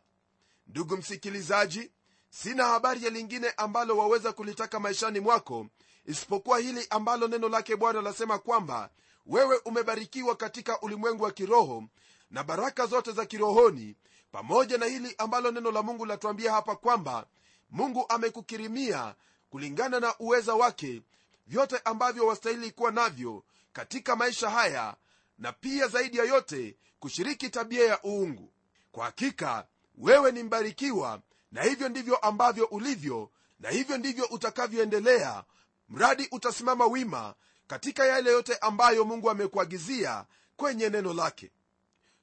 Ndugu 0.67 0.97
msikilizaji 0.97 1.91
sina 2.31 2.65
habari 2.65 3.05
ya 3.05 3.11
lingine 3.11 3.51
ambalo 3.57 3.97
waweza 3.97 4.33
kulitaka 4.33 4.81
maishani 4.81 5.21
mwako 5.21 5.67
isipokuwa 6.07 6.59
hili 6.59 6.87
ambalo 6.91 7.29
neno 7.29 7.49
lake 7.49 7.77
bwana 7.77 8.03
lasema 8.03 8.39
kwamba 8.39 8.91
wewe 9.27 9.57
umebarikiwa 9.65 10.37
katika 10.37 10.81
ulimwengu 10.81 11.25
wa 11.25 11.31
kiroho 11.31 11.85
na 12.31 12.45
baraka 12.45 12.87
zote 12.87 13.13
za 13.13 13.27
kirohoni 13.27 13.97
pamoja 14.33 14.79
na 14.79 14.87
hili 14.87 15.15
ambalo 15.19 15.51
neno 15.51 15.71
la 15.71 15.83
mungu 15.83 16.07
latuambia 16.07 16.53
hapa 16.53 16.77
kwamba 16.77 17.27
mungu 17.71 18.05
amekukirimia 18.09 19.15
kulingana 19.51 20.01
na 20.01 20.15
uweza 20.19 20.55
wake 20.55 21.03
vyote 21.51 21.79
ambavyo 21.85 22.27
wastahili 22.27 22.71
kuwa 22.71 22.91
navyo 22.91 23.45
katika 23.73 24.17
maisha 24.17 24.51
haya 24.51 24.97
na 25.39 25.53
pia 25.53 25.89
zaidi 25.89 26.19
ya 26.19 26.25
yote 26.25 26.77
kushiriki 27.01 27.49
tabia 27.51 27.85
ya 27.87 28.03
uungu. 28.05 28.53
Kwa 28.93 29.05
hakika 29.05 29.67
wewe 29.99 30.33
ni 30.33 30.43
mbarikiwa 30.43 31.21
na 31.53 31.63
hivyo 31.63 31.89
ndivyo 31.89 32.17
ambavyo 32.17 32.65
ulivyo 32.65 33.31
na 33.61 33.71
hivyo 33.71 33.99
ndivyo 33.99 34.25
utakavyoendelea 34.25 35.45
mradi 35.89 36.29
utasimama 36.33 36.87
wima 36.87 37.35
katika 37.67 38.07
yale 38.07 38.31
yote 38.31 38.57
ambayo 38.57 39.05
mungu 39.05 39.31
amekuagizia 39.31 40.25
kwenye 40.57 40.89
neno 40.89 41.13
lake. 41.15 41.51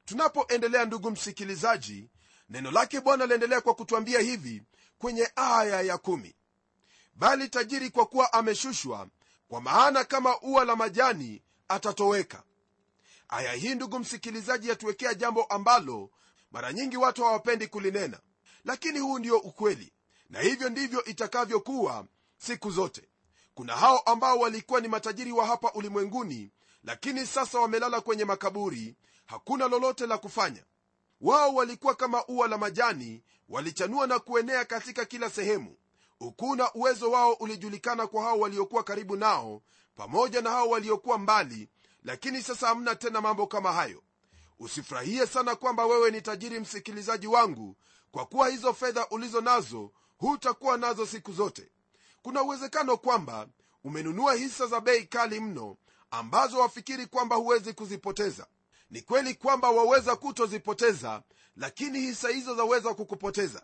Tunapoendelea 0.06 0.86
ndugu 0.86 1.12
msikilizaji 1.12 2.10
neno 2.50 2.72
lake 2.72 3.02
bwana 3.02 3.26
liendelea 3.26 3.62
kwa 3.62 3.74
kutwambia 3.76 4.20
hivi 4.20 4.64
kwenye 4.98 5.32
aya 5.36 5.82
ya 5.82 5.98
kumi. 5.98 6.36
Bali 7.16 7.50
tajiri 7.50 7.90
kwa 7.90 8.06
kuwa 8.06 8.34
ameshushwa 8.34 9.08
kwa 9.48 9.62
maana 9.62 10.04
kama 10.04 10.40
ua 10.42 10.66
la 10.66 10.76
majani 10.76 11.42
atatoweka. 11.68 12.44
Aya 13.30 13.54
hii 13.54 13.76
ndugu 13.76 14.00
msikilizaji 14.00 14.70
yatuwekea 14.70 15.14
jambo 15.14 15.44
ambalo 15.44 16.10
mara 16.52 16.74
nyingi 16.74 16.98
watu 16.98 17.24
hawapendi 17.24 17.68
kulinena. 17.68 18.20
Lakini 18.66 19.00
huu 19.00 19.20
ndio 19.20 19.38
ukweli 19.38 19.94
na 20.30 20.40
hivyo 20.40 20.70
ndivyo 20.70 21.04
itakavyokuwa 21.04 22.06
siku 22.38 22.72
zote. 22.72 23.10
Kuna 23.54 23.76
hao 23.76 24.00
ambao 24.00 24.40
walikuwa 24.40 24.82
ni 24.82 24.88
matajiri 24.88 25.32
wa 25.32 25.46
hapa 25.46 25.72
ulimwenguni 25.72 26.52
lakini 26.84 27.26
sasa 27.26 27.60
wamelala 27.60 28.02
kwenye 28.02 28.26
makaburi 28.26 28.96
hakuna 29.26 29.68
lolote 29.68 30.08
la 30.08 30.18
kufanya. 30.18 30.64
Wao 31.22 31.54
walikuwa 31.56 31.96
kama 31.96 32.26
ua 32.28 32.48
la 32.48 32.58
majani 32.58 33.24
walichanua 33.50 34.08
na 34.08 34.20
kuenea 34.20 34.66
katika 34.66 35.06
kila 35.06 35.30
sehemu 35.30 35.76
ukuu 36.20 36.56
na 36.56 36.74
uwezo 36.74 37.12
wao 37.12 37.34
ulijulikana 37.34 38.08
kwa 38.08 38.24
hao 38.24 38.40
waliokuwa 38.40 38.84
karibu 38.84 39.16
nao 39.16 39.62
pamoja 39.96 40.42
na 40.42 40.50
hao 40.50 40.70
waliokuwa 40.70 41.18
mbali 41.18 41.70
lakini 42.04 42.44
sasa 42.44 42.68
hamna 42.68 42.96
tena 42.96 43.22
mambo 43.22 43.48
kama 43.48 43.74
hayo. 43.74 44.04
Usifurahie 44.60 45.28
sana 45.28 45.56
kwamba 45.56 45.86
wewe 45.86 46.12
ni 46.12 46.22
tajiri 46.22 46.60
msikilizaji 46.60 47.28
wangu 47.28 47.76
kwa 48.12 48.26
kuwa 48.26 48.50
hizo 48.50 48.74
fedha 48.74 49.08
ulizo 49.10 49.42
nazo 49.42 49.92
hutakuwa 50.18 50.78
nazo 50.78 51.06
siku 51.06 51.32
zote. 51.34 51.72
Kuna 52.22 52.42
uwezekano 52.44 52.98
kwamba 52.98 53.48
umenunua 53.84 54.34
hisa 54.34 54.68
za 54.68 54.82
bei 54.82 55.06
kali 55.06 55.40
mno 55.40 55.78
ambazo 56.12 56.60
wafikiri 56.60 57.06
kwamba 57.06 57.36
huwezi 57.36 57.74
kuzipoteza. 57.74 58.48
Ni 58.90 59.02
kweli 59.02 59.34
kwamba 59.34 59.70
waweza 59.72 60.16
kutozipoteza 60.16 61.24
lakini 61.56 62.00
hisa 62.00 62.30
hizo 62.30 62.56
zaweza 62.56 62.94
kukupoteza. 62.94 63.62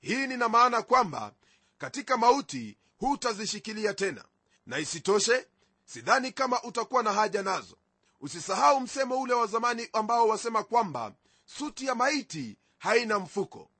Hii 0.00 0.26
nina 0.26 0.48
maana 0.48 0.82
kwamba 0.82 1.32
katika 1.78 2.16
mauti 2.16 2.78
hutazishikilia 2.98 3.94
tena. 3.94 4.24
Na 4.66 4.78
isitoshe 4.78 5.46
sidhani 5.84 6.32
kama 6.32 6.62
utakuwa 6.62 7.02
na 7.02 7.12
haja 7.12 7.42
nazo. 7.42 7.76
Usisahau 8.20 8.80
msemo 8.80 9.20
ule 9.20 9.34
wa 9.34 9.46
zamani 9.46 9.88
ambao 9.92 10.28
wasema 10.28 10.62
kwamba 10.64 11.12
suti 11.44 11.86
ya 11.86 11.94
maiti 11.94 12.58
haina 12.78 13.18
mfuko. 13.18 13.70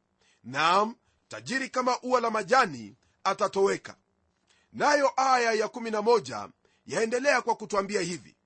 Naam 0.44 0.94
tajiri 1.28 1.68
kama 1.68 2.00
ua 2.02 2.20
la 2.20 2.30
majani 2.30 2.96
atatoweka. 3.24 3.96
Nayo 4.72 5.12
aya 5.16 5.52
ya 5.52 5.66
11 5.66 6.48
yaendelea 6.86 7.42
kwa 7.42 7.56
kutwambia 7.56 8.00
hivi. 8.00 8.36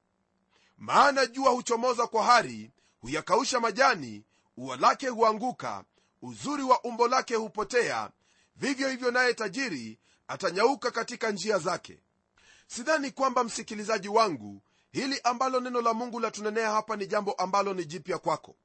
Maana 0.78 1.26
jua 1.26 1.50
huchomoza 1.50 2.06
kwa 2.06 2.24
hari 2.24 2.70
huyakausha 3.00 3.60
majani 3.60 4.24
ua 4.56 4.76
lake 4.76 5.08
huanguka 5.08 5.84
uzuri 6.22 6.62
wa 6.62 6.82
umbo 6.84 7.08
lake 7.08 7.34
hupotea 7.34 8.10
vivyo 8.56 8.88
hivyo 8.88 9.10
naye 9.10 9.34
tajiri 9.34 9.98
atanyauka 10.28 10.90
katika 10.90 11.30
njia 11.30 11.58
zake. 11.58 11.98
Sidhani 12.66 13.10
kwamba 13.10 13.44
msikilizaji 13.44 14.08
wangu 14.08 14.62
hili 14.92 15.20
ambalo 15.24 15.60
neno 15.60 15.80
la 15.80 15.94
mungu 15.94 16.20
latunenea 16.20 16.70
hapa 16.70 16.96
ni 16.96 17.06
jambo 17.06 17.32
ambalo 17.32 17.74
ni 17.74 17.84
jipya 17.84 18.18
kwako. 18.18 18.56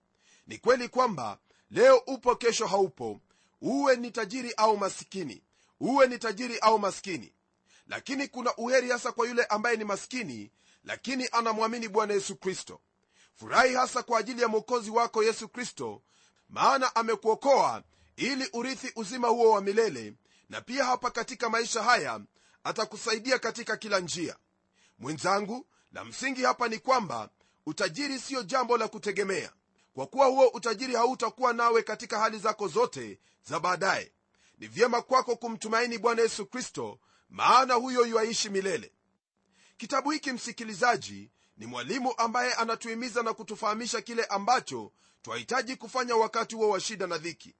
Ni 0.47 0.57
kweli 0.57 0.89
kwamba 0.89 1.37
leo 1.71 1.97
upo 2.07 2.35
kesho 2.35 2.67
haupo. 2.67 3.19
Uwe 3.61 3.95
ni 3.95 4.11
tajiri 4.11 4.53
au 4.57 4.77
maskini. 4.77 5.43
Uwe 5.79 6.07
ni 6.07 6.17
tajiri 6.19 6.57
au 6.59 6.79
maskini. 6.79 7.33
Lakini 7.87 8.27
kuna 8.27 8.55
uheri 8.55 8.89
hasa 8.89 9.11
kwa 9.11 9.27
yule 9.27 9.43
ambaye 9.45 9.77
ni 9.77 9.83
maskini 9.83 10.51
lakini 10.85 11.27
anamwamini 11.31 11.87
bwana 11.87 12.13
yesu 12.13 12.35
kristo. 12.35 12.79
Furahi 13.35 13.73
hasa 13.75 14.03
kwa 14.03 14.19
ajili 14.19 14.41
ya 14.41 14.47
mwokozi 14.47 14.89
wako 14.91 15.23
yesu 15.23 15.49
kristo 15.49 16.01
maana 16.49 16.95
amekuokoa 16.95 17.83
ili 18.15 18.49
urithi 18.53 18.91
uzima 18.95 19.27
huo 19.27 19.51
wa 19.51 19.61
milele 19.61 20.13
na 20.49 20.61
pia 20.61 20.85
hapa 20.85 21.11
katika 21.11 21.49
maisha 21.49 21.83
haya 21.83 22.21
atakusaidia 22.63 23.39
katika 23.39 23.77
kila 23.77 23.99
njia. 23.99 24.35
Mwenzangu 24.99 25.65
la 25.91 26.05
msingi 26.05 26.43
hapa 26.43 26.67
ni 26.67 26.79
kwamba 26.79 27.29
utajiri 27.65 28.19
siyo 28.19 28.43
jambo 28.43 28.77
la 28.77 28.87
kutegemea. 28.87 29.51
Kwa 29.93 30.07
kuwa 30.07 30.25
huo 30.27 30.47
utajiri 30.47 30.95
hautakuwa 30.95 31.53
nawe 31.53 31.83
katika 31.83 32.19
hali 32.19 32.39
zako 32.39 32.67
zote 32.67 33.19
za 33.49 33.59
baadaye. 33.59 34.11
Ni 34.57 34.67
vyema 34.67 35.01
kwako 35.01 35.35
kumtumaini 35.35 35.97
bwana 35.97 36.21
yesu 36.21 36.45
kristo 36.45 36.99
maana 37.29 37.73
huyo 37.73 38.05
yuaishi 38.05 38.49
milele. 38.49 38.91
Kitabu 39.77 40.11
hiki 40.11 40.31
msikilizaji 40.31 41.29
ni 41.57 41.65
mwalimu 41.65 42.13
ambaye 42.17 42.53
anatuhimiza 42.53 43.23
na 43.23 43.33
kutufahamisha 43.33 44.01
kile 44.01 44.25
ambacho 44.25 44.91
twahitaji 45.21 45.75
kufanya 45.75 46.15
wakati 46.15 46.55
huo 46.55 46.69
wa 46.69 46.79
shida 46.79 47.07
na 47.07 47.17
dhiki 47.17 47.55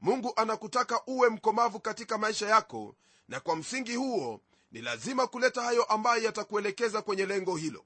mungu 0.00 0.32
anakutaka 0.36 1.02
uwe 1.06 1.28
mkomavu 1.28 1.80
katika 1.80 2.18
maisha 2.18 2.48
yako 2.48 2.94
na 3.28 3.40
kwa 3.40 3.56
msingi 3.56 3.94
huo 3.94 4.40
ni 4.72 4.80
lazima 4.82 5.26
kuleta 5.26 5.62
hayo 5.62 5.84
ambayo 5.84 6.22
yatakuelekeza 6.22 7.02
kwenye 7.02 7.26
lengo 7.26 7.56
hilo. 7.56 7.84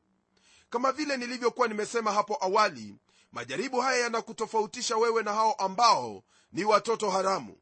Kama 0.70 0.92
vile 0.92 1.16
nilivyokuwa 1.16 1.68
nimesema 1.68 2.12
hapo 2.12 2.38
awali 2.40 2.96
majaribu 3.32 3.80
haya 3.80 4.00
yanakutofautisha 4.02 4.96
wewe 4.96 5.22
na 5.22 5.32
hao 5.32 5.52
ambao 5.52 6.22
ni 6.52 6.64
watoto 6.64 7.10
haramu. 7.10 7.56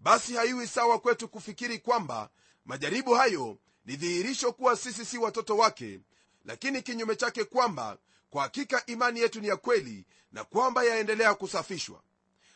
Basi 0.00 0.34
haiwi 0.34 0.66
sawa 0.66 0.98
kwetu 0.98 1.28
kufikiri 1.28 1.78
kwamba 1.78 2.30
majaribu 2.64 3.14
hayo 3.14 3.58
ni 3.84 3.96
dhihirisho 3.96 4.52
kuwa 4.52 4.76
sisi 4.76 5.04
si 5.04 5.18
watoto 5.18 5.56
wake 5.56 6.00
lakini 6.44 6.82
kinyume 6.82 7.16
chake 7.16 7.44
kwamba 7.44 7.98
kwa 8.30 8.42
hakika 8.42 8.86
imani 8.86 9.20
yetu 9.20 9.40
ni 9.40 9.48
ya 9.48 9.56
kweli 9.56 10.04
na 10.32 10.44
kwamba 10.44 10.84
yaendelea 10.84 11.34
kusafishwa. 11.34 12.02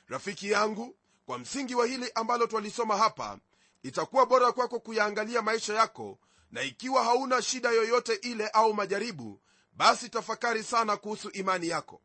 Rafiki 0.08 0.50
yangu 0.50 0.96
kwa 1.32 1.38
msingi 1.38 1.74
wa 1.74 1.86
hili 1.86 2.12
ambalo 2.14 2.46
twalisoma 2.46 2.96
hapa 2.96 3.38
itakuwa 3.82 4.26
bora 4.26 4.52
kwako 4.52 4.80
kuyaangalia 4.80 5.42
maisha 5.42 5.74
yako 5.74 6.18
na 6.50 6.62
ikiwa 6.62 7.04
hauna 7.04 7.42
shida 7.42 7.70
yoyote 7.70 8.14
ile 8.14 8.48
au 8.48 8.74
majaribu 8.74 9.40
basi 9.72 10.08
tafakari 10.08 10.62
sana 10.62 10.96
kuhusu 10.96 11.30
imani 11.30 11.68
yako. 11.68 12.00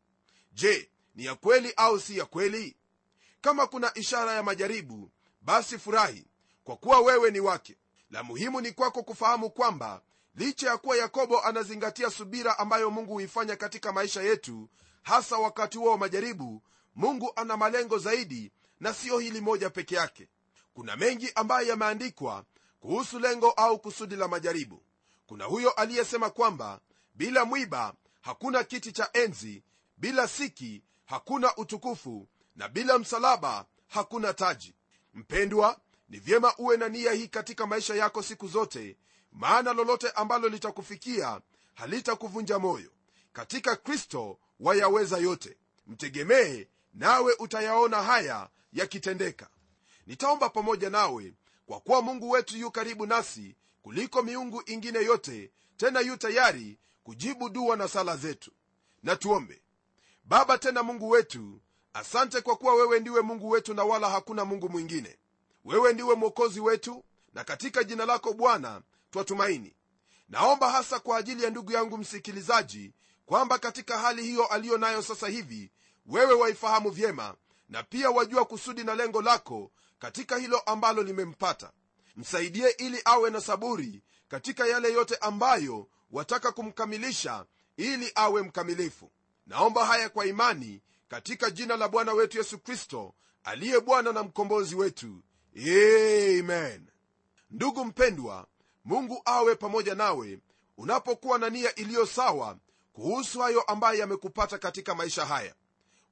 Je 0.52 0.90
ni 1.14 1.24
ya 1.24 1.34
kweli 1.34 1.72
au 1.76 2.00
si 2.00 2.18
ya 2.18 2.24
kweli? 2.24 2.76
Kama 3.40 3.66
kuna 3.66 3.94
ishara 3.94 4.32
ya 4.32 4.42
majaribu 4.42 5.10
basi 5.40 5.78
furahi 5.78 6.26
kwa 6.64 6.76
kuwa 6.76 7.00
wewe 7.00 7.30
ni 7.30 7.40
wake. 7.40 7.76
La 8.10 8.22
muhimu 8.22 8.60
ni 8.60 8.72
kwako 8.72 9.02
kufahamu 9.02 9.50
kwamba 9.50 10.02
licha 10.34 10.68
ya 10.70 10.76
kuwa 10.78 10.96
yakobo 10.96 11.40
anazingatia 11.40 12.10
subira 12.10 12.58
ambayo 12.58 12.90
mungu 12.90 13.12
huifanya 13.12 13.56
katika 13.56 13.92
maisha 13.92 14.22
yetu 14.22 14.68
hasa 15.02 15.36
wakati 15.38 15.78
huo 15.78 15.90
wa 15.90 15.98
majaribu 15.98 16.62
mungu 16.94 17.32
ana 17.36 17.56
malengo 17.56 17.98
zaidi 17.98 18.52
na 18.80 18.94
siyo 18.94 19.18
hili 19.18 19.40
moja 19.40 19.70
peke 19.70 19.94
yake. 19.94 20.28
Kuna 20.74 20.96
mengi 20.96 21.32
ambayo 21.34 21.68
yameandikwa 21.68 22.44
kuhusu 22.80 23.18
lengo 23.18 23.50
au 23.50 23.78
kusudi 23.78 24.16
la 24.16 24.28
majaribu. 24.28 24.82
Kuna 25.26 25.44
huyo 25.44 25.70
aliyesema 25.70 26.30
kwamba 26.30 26.80
bila 27.14 27.44
mwiba 27.44 27.94
hakuna 28.20 28.64
kiti 28.64 28.92
cha 28.92 29.10
enzi 29.12 29.62
bila 29.96 30.28
siki 30.28 30.82
hakuna 31.04 31.56
utukufu 31.56 32.28
na 32.56 32.68
bila 32.68 32.98
msalaba 32.98 33.66
hakuna 33.86 34.34
taji. 34.34 34.74
Mpendwa 35.14 35.80
ni 36.08 36.18
vyema 36.18 36.56
uwe 36.58 36.76
na 36.76 36.88
nia 36.88 37.12
hii 37.12 37.28
katika 37.28 37.66
maisha 37.66 37.94
yako 37.94 38.22
siku 38.22 38.48
zote 38.48 38.96
maana 39.32 39.72
lolote 39.72 40.10
ambalo 40.10 40.48
litakufikia 40.48 41.40
halitakuvunja 41.74 42.58
moyo. 42.58 42.90
Katika 43.32 43.76
kristo 43.76 44.38
wayaweza 44.60 45.18
yote. 45.18 45.56
Mtegemee 45.86 46.66
nawe 46.94 47.34
utayaona 47.38 48.02
haya 48.02 48.48
yakitendeka. 48.72 49.48
Nitaomba 50.06 50.48
pamoja 50.48 50.90
nawe 50.90 51.34
kwa 51.66 51.80
kuwa 51.80 52.02
mungu 52.02 52.30
wetu 52.30 52.56
yu 52.56 52.70
karibu 52.70 53.06
nasi 53.06 53.56
kuliko 53.82 54.22
miungu 54.22 54.62
ingine 54.66 54.98
yote 54.98 55.50
tena 55.76 56.00
yu 56.00 56.16
tayari 56.16 56.78
kujibu 57.04 57.48
dua 57.48 57.76
na 57.76 57.88
sala 57.88 58.16
zetu. 58.16 58.50
Na 59.02 59.16
tuombe. 59.16 59.62
Baba 60.24 60.58
tena 60.58 60.82
mungu 60.82 61.08
wetu 61.10 61.60
asante 61.94 62.40
kwa 62.40 62.56
kuwa 62.56 62.74
wewe 62.74 63.00
ndiwe 63.00 63.20
mungu 63.22 63.50
wetu 63.50 63.74
na 63.74 63.84
wala 63.84 64.10
hakuna 64.10 64.44
mungu 64.44 64.68
mwingine. 64.68 65.18
Wewe 65.64 65.92
ndiwe 65.92 66.14
mwokozi 66.14 66.60
wetu 66.60 67.04
na 67.34 67.44
katika 67.44 67.84
jina 67.84 68.06
lako 68.06 68.32
bwana 68.32 68.82
twatumaini. 69.10 69.74
Naomba 70.28 70.70
hasa 70.70 71.00
kwa 71.00 71.18
ajili 71.18 71.44
ya 71.44 71.50
ndugu 71.50 71.72
yangu 71.72 71.98
msikilizaji 71.98 72.92
kwamba 73.26 73.58
katika 73.58 73.98
hali 73.98 74.22
hiyo 74.22 74.46
aliyo 74.46 74.78
nayo 74.78 75.02
sasa 75.02 75.28
hivi 75.28 75.70
wewe 76.06 76.34
waifahamu 76.34 76.90
vyema 76.90 77.34
na 77.68 77.82
pia 77.82 78.10
wajua 78.10 78.44
kusudi 78.44 78.84
na 78.84 78.94
lengo 78.94 79.22
lako 79.22 79.70
katika 79.98 80.36
hilo 80.36 80.58
ambalo 80.58 81.02
limempata. 81.02 81.72
Msaidie 82.16 82.70
ili 82.70 83.00
awe 83.04 83.30
na 83.30 83.40
saburi 83.40 84.02
katika 84.28 84.66
yale 84.66 84.92
yote 84.92 85.16
ambayo 85.16 85.88
wataka 86.10 86.52
kumkamilisha 86.52 87.44
ili 87.76 88.12
awe 88.14 88.42
mkamilifu. 88.42 89.10
Naomba 89.46 89.86
haya 89.86 90.08
kwa 90.08 90.26
imani 90.26 90.82
katika 91.08 91.50
jina 91.50 91.76
la 91.76 91.88
bwana 91.88 92.12
wetu 92.12 92.38
yesu 92.38 92.58
kristo 92.58 93.14
aliye 93.44 93.80
bwana 93.80 94.12
na 94.12 94.22
mkombozi 94.22 94.74
wetu. 94.74 95.22
Amen. 95.56 96.86
Ndugu 97.50 97.84
mpendwa 97.84 98.46
mungu 98.84 99.22
awe 99.24 99.54
pamoja 99.54 99.94
nawe 99.94 100.38
unapokuwa 100.76 101.38
na 101.38 101.50
nia 101.50 101.74
iliyo 101.74 102.06
sawa 102.06 102.58
kuhusu 102.92 103.40
hayo 103.40 103.60
ambayo 103.62 103.98
yamekupata 103.98 104.58
katika 104.58 104.94
maisha 104.94 105.26
haya. 105.26 105.54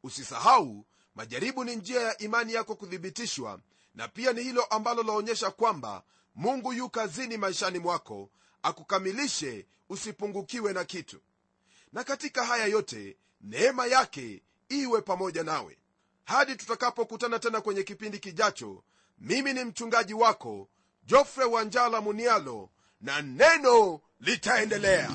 Usisahau 0.03 0.85
majaribu 1.17 1.65
ni 1.65 1.77
njia 1.77 2.01
ya 2.01 2.19
imani 2.19 2.53
yako 2.53 2.75
kuthibitishwa 2.75 3.61
na 3.95 4.09
pia 4.09 4.33
ni 4.33 4.43
hilo 4.43 4.65
ambalo 4.65 5.03
laonyesha 5.03 5.51
kwamba 5.51 6.03
mungu 6.35 6.73
yu 6.73 6.91
kazini 6.91 7.37
maishani 7.37 7.79
mwako 7.79 8.31
akukamilishe 8.63 9.67
usipungukiwe 9.89 10.73
na 10.73 10.85
kitu. 10.85 11.21
Na 11.93 12.05
katika 12.05 12.45
haya 12.45 12.67
yote 12.67 13.17
neema 13.41 13.87
yake 13.87 14.43
iwe 14.69 15.01
pamoja 15.03 15.43
nawe. 15.43 15.79
Hadi 16.25 16.57
tutakapokutana 16.57 17.39
tena 17.39 17.61
kwenye 17.61 17.83
kipindi 17.83 18.19
kijacho 18.19 18.85
mimi 19.19 19.53
ni 19.53 19.65
mchungaji 19.65 20.15
wako 20.15 20.69
jofre 21.05 21.45
wanjala 21.45 22.01
munialo 22.01 22.71
na 23.01 23.23
neno 23.23 24.01
litaendelea 24.21 25.11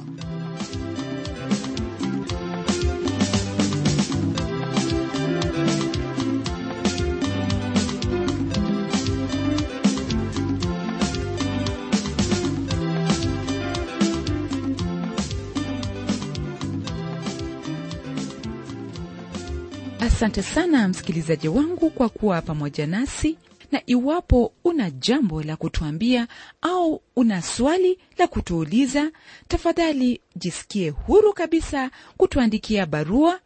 asante 20.02 20.44
sana 20.44 20.88
msikilizaji 20.88 21.48
wangu 21.48 21.90
kwa 21.90 22.10
kuwa 22.10 22.42
pamoja 22.42 22.88
nasi 22.88 23.38
na 23.72 23.82
iwapo 23.86 24.54
una 24.64 24.90
jambo 24.92 25.44
la 25.44 25.56
kutuambia 25.56 26.28
au 26.62 27.02
una 27.16 27.42
swali 27.42 28.00
la 28.18 28.28
kutuuliza 28.28 29.12
tafadhali 29.48 30.22
jisikie 30.36 30.90
huru 30.90 31.34
kabisa 31.34 31.92
kutuandikia 32.18 32.86
barua 32.86 33.40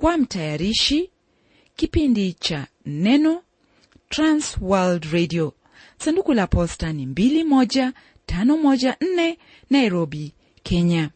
kwa 0.00 0.18
mtayarishi 0.18 1.10
kipindi 1.76 2.32
cha 2.32 2.66
neno 2.86 3.42
transworld 4.08 5.04
radio. 5.12 5.52
Sanduku 5.98 6.32
la 6.32 6.46
posta 6.46 6.92
ni 6.92 7.06
21514 7.06 9.36
nairobi 9.70 10.32
kenya. 10.62 11.10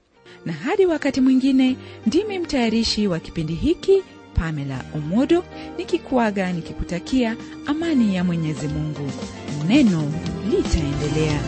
Na 0.45 0.53
hadi 0.53 0.87
wakati 0.87 1.21
mwingine 1.21 1.77
ndimi 2.07 2.39
mtayarishi 2.39 3.07
wa 3.07 3.21
kipindi 3.21 3.55
hiki 3.55 4.03
pamela 4.39 4.85
omodo 4.95 5.45
nikikuaga 5.79 6.53
nikikutakia 6.53 7.37
amani 7.67 8.17
ya 8.17 8.25
mwenyezi 8.25 8.69
mungu. 8.69 9.11
Neno 9.69 10.13
litaendelea 10.51 11.41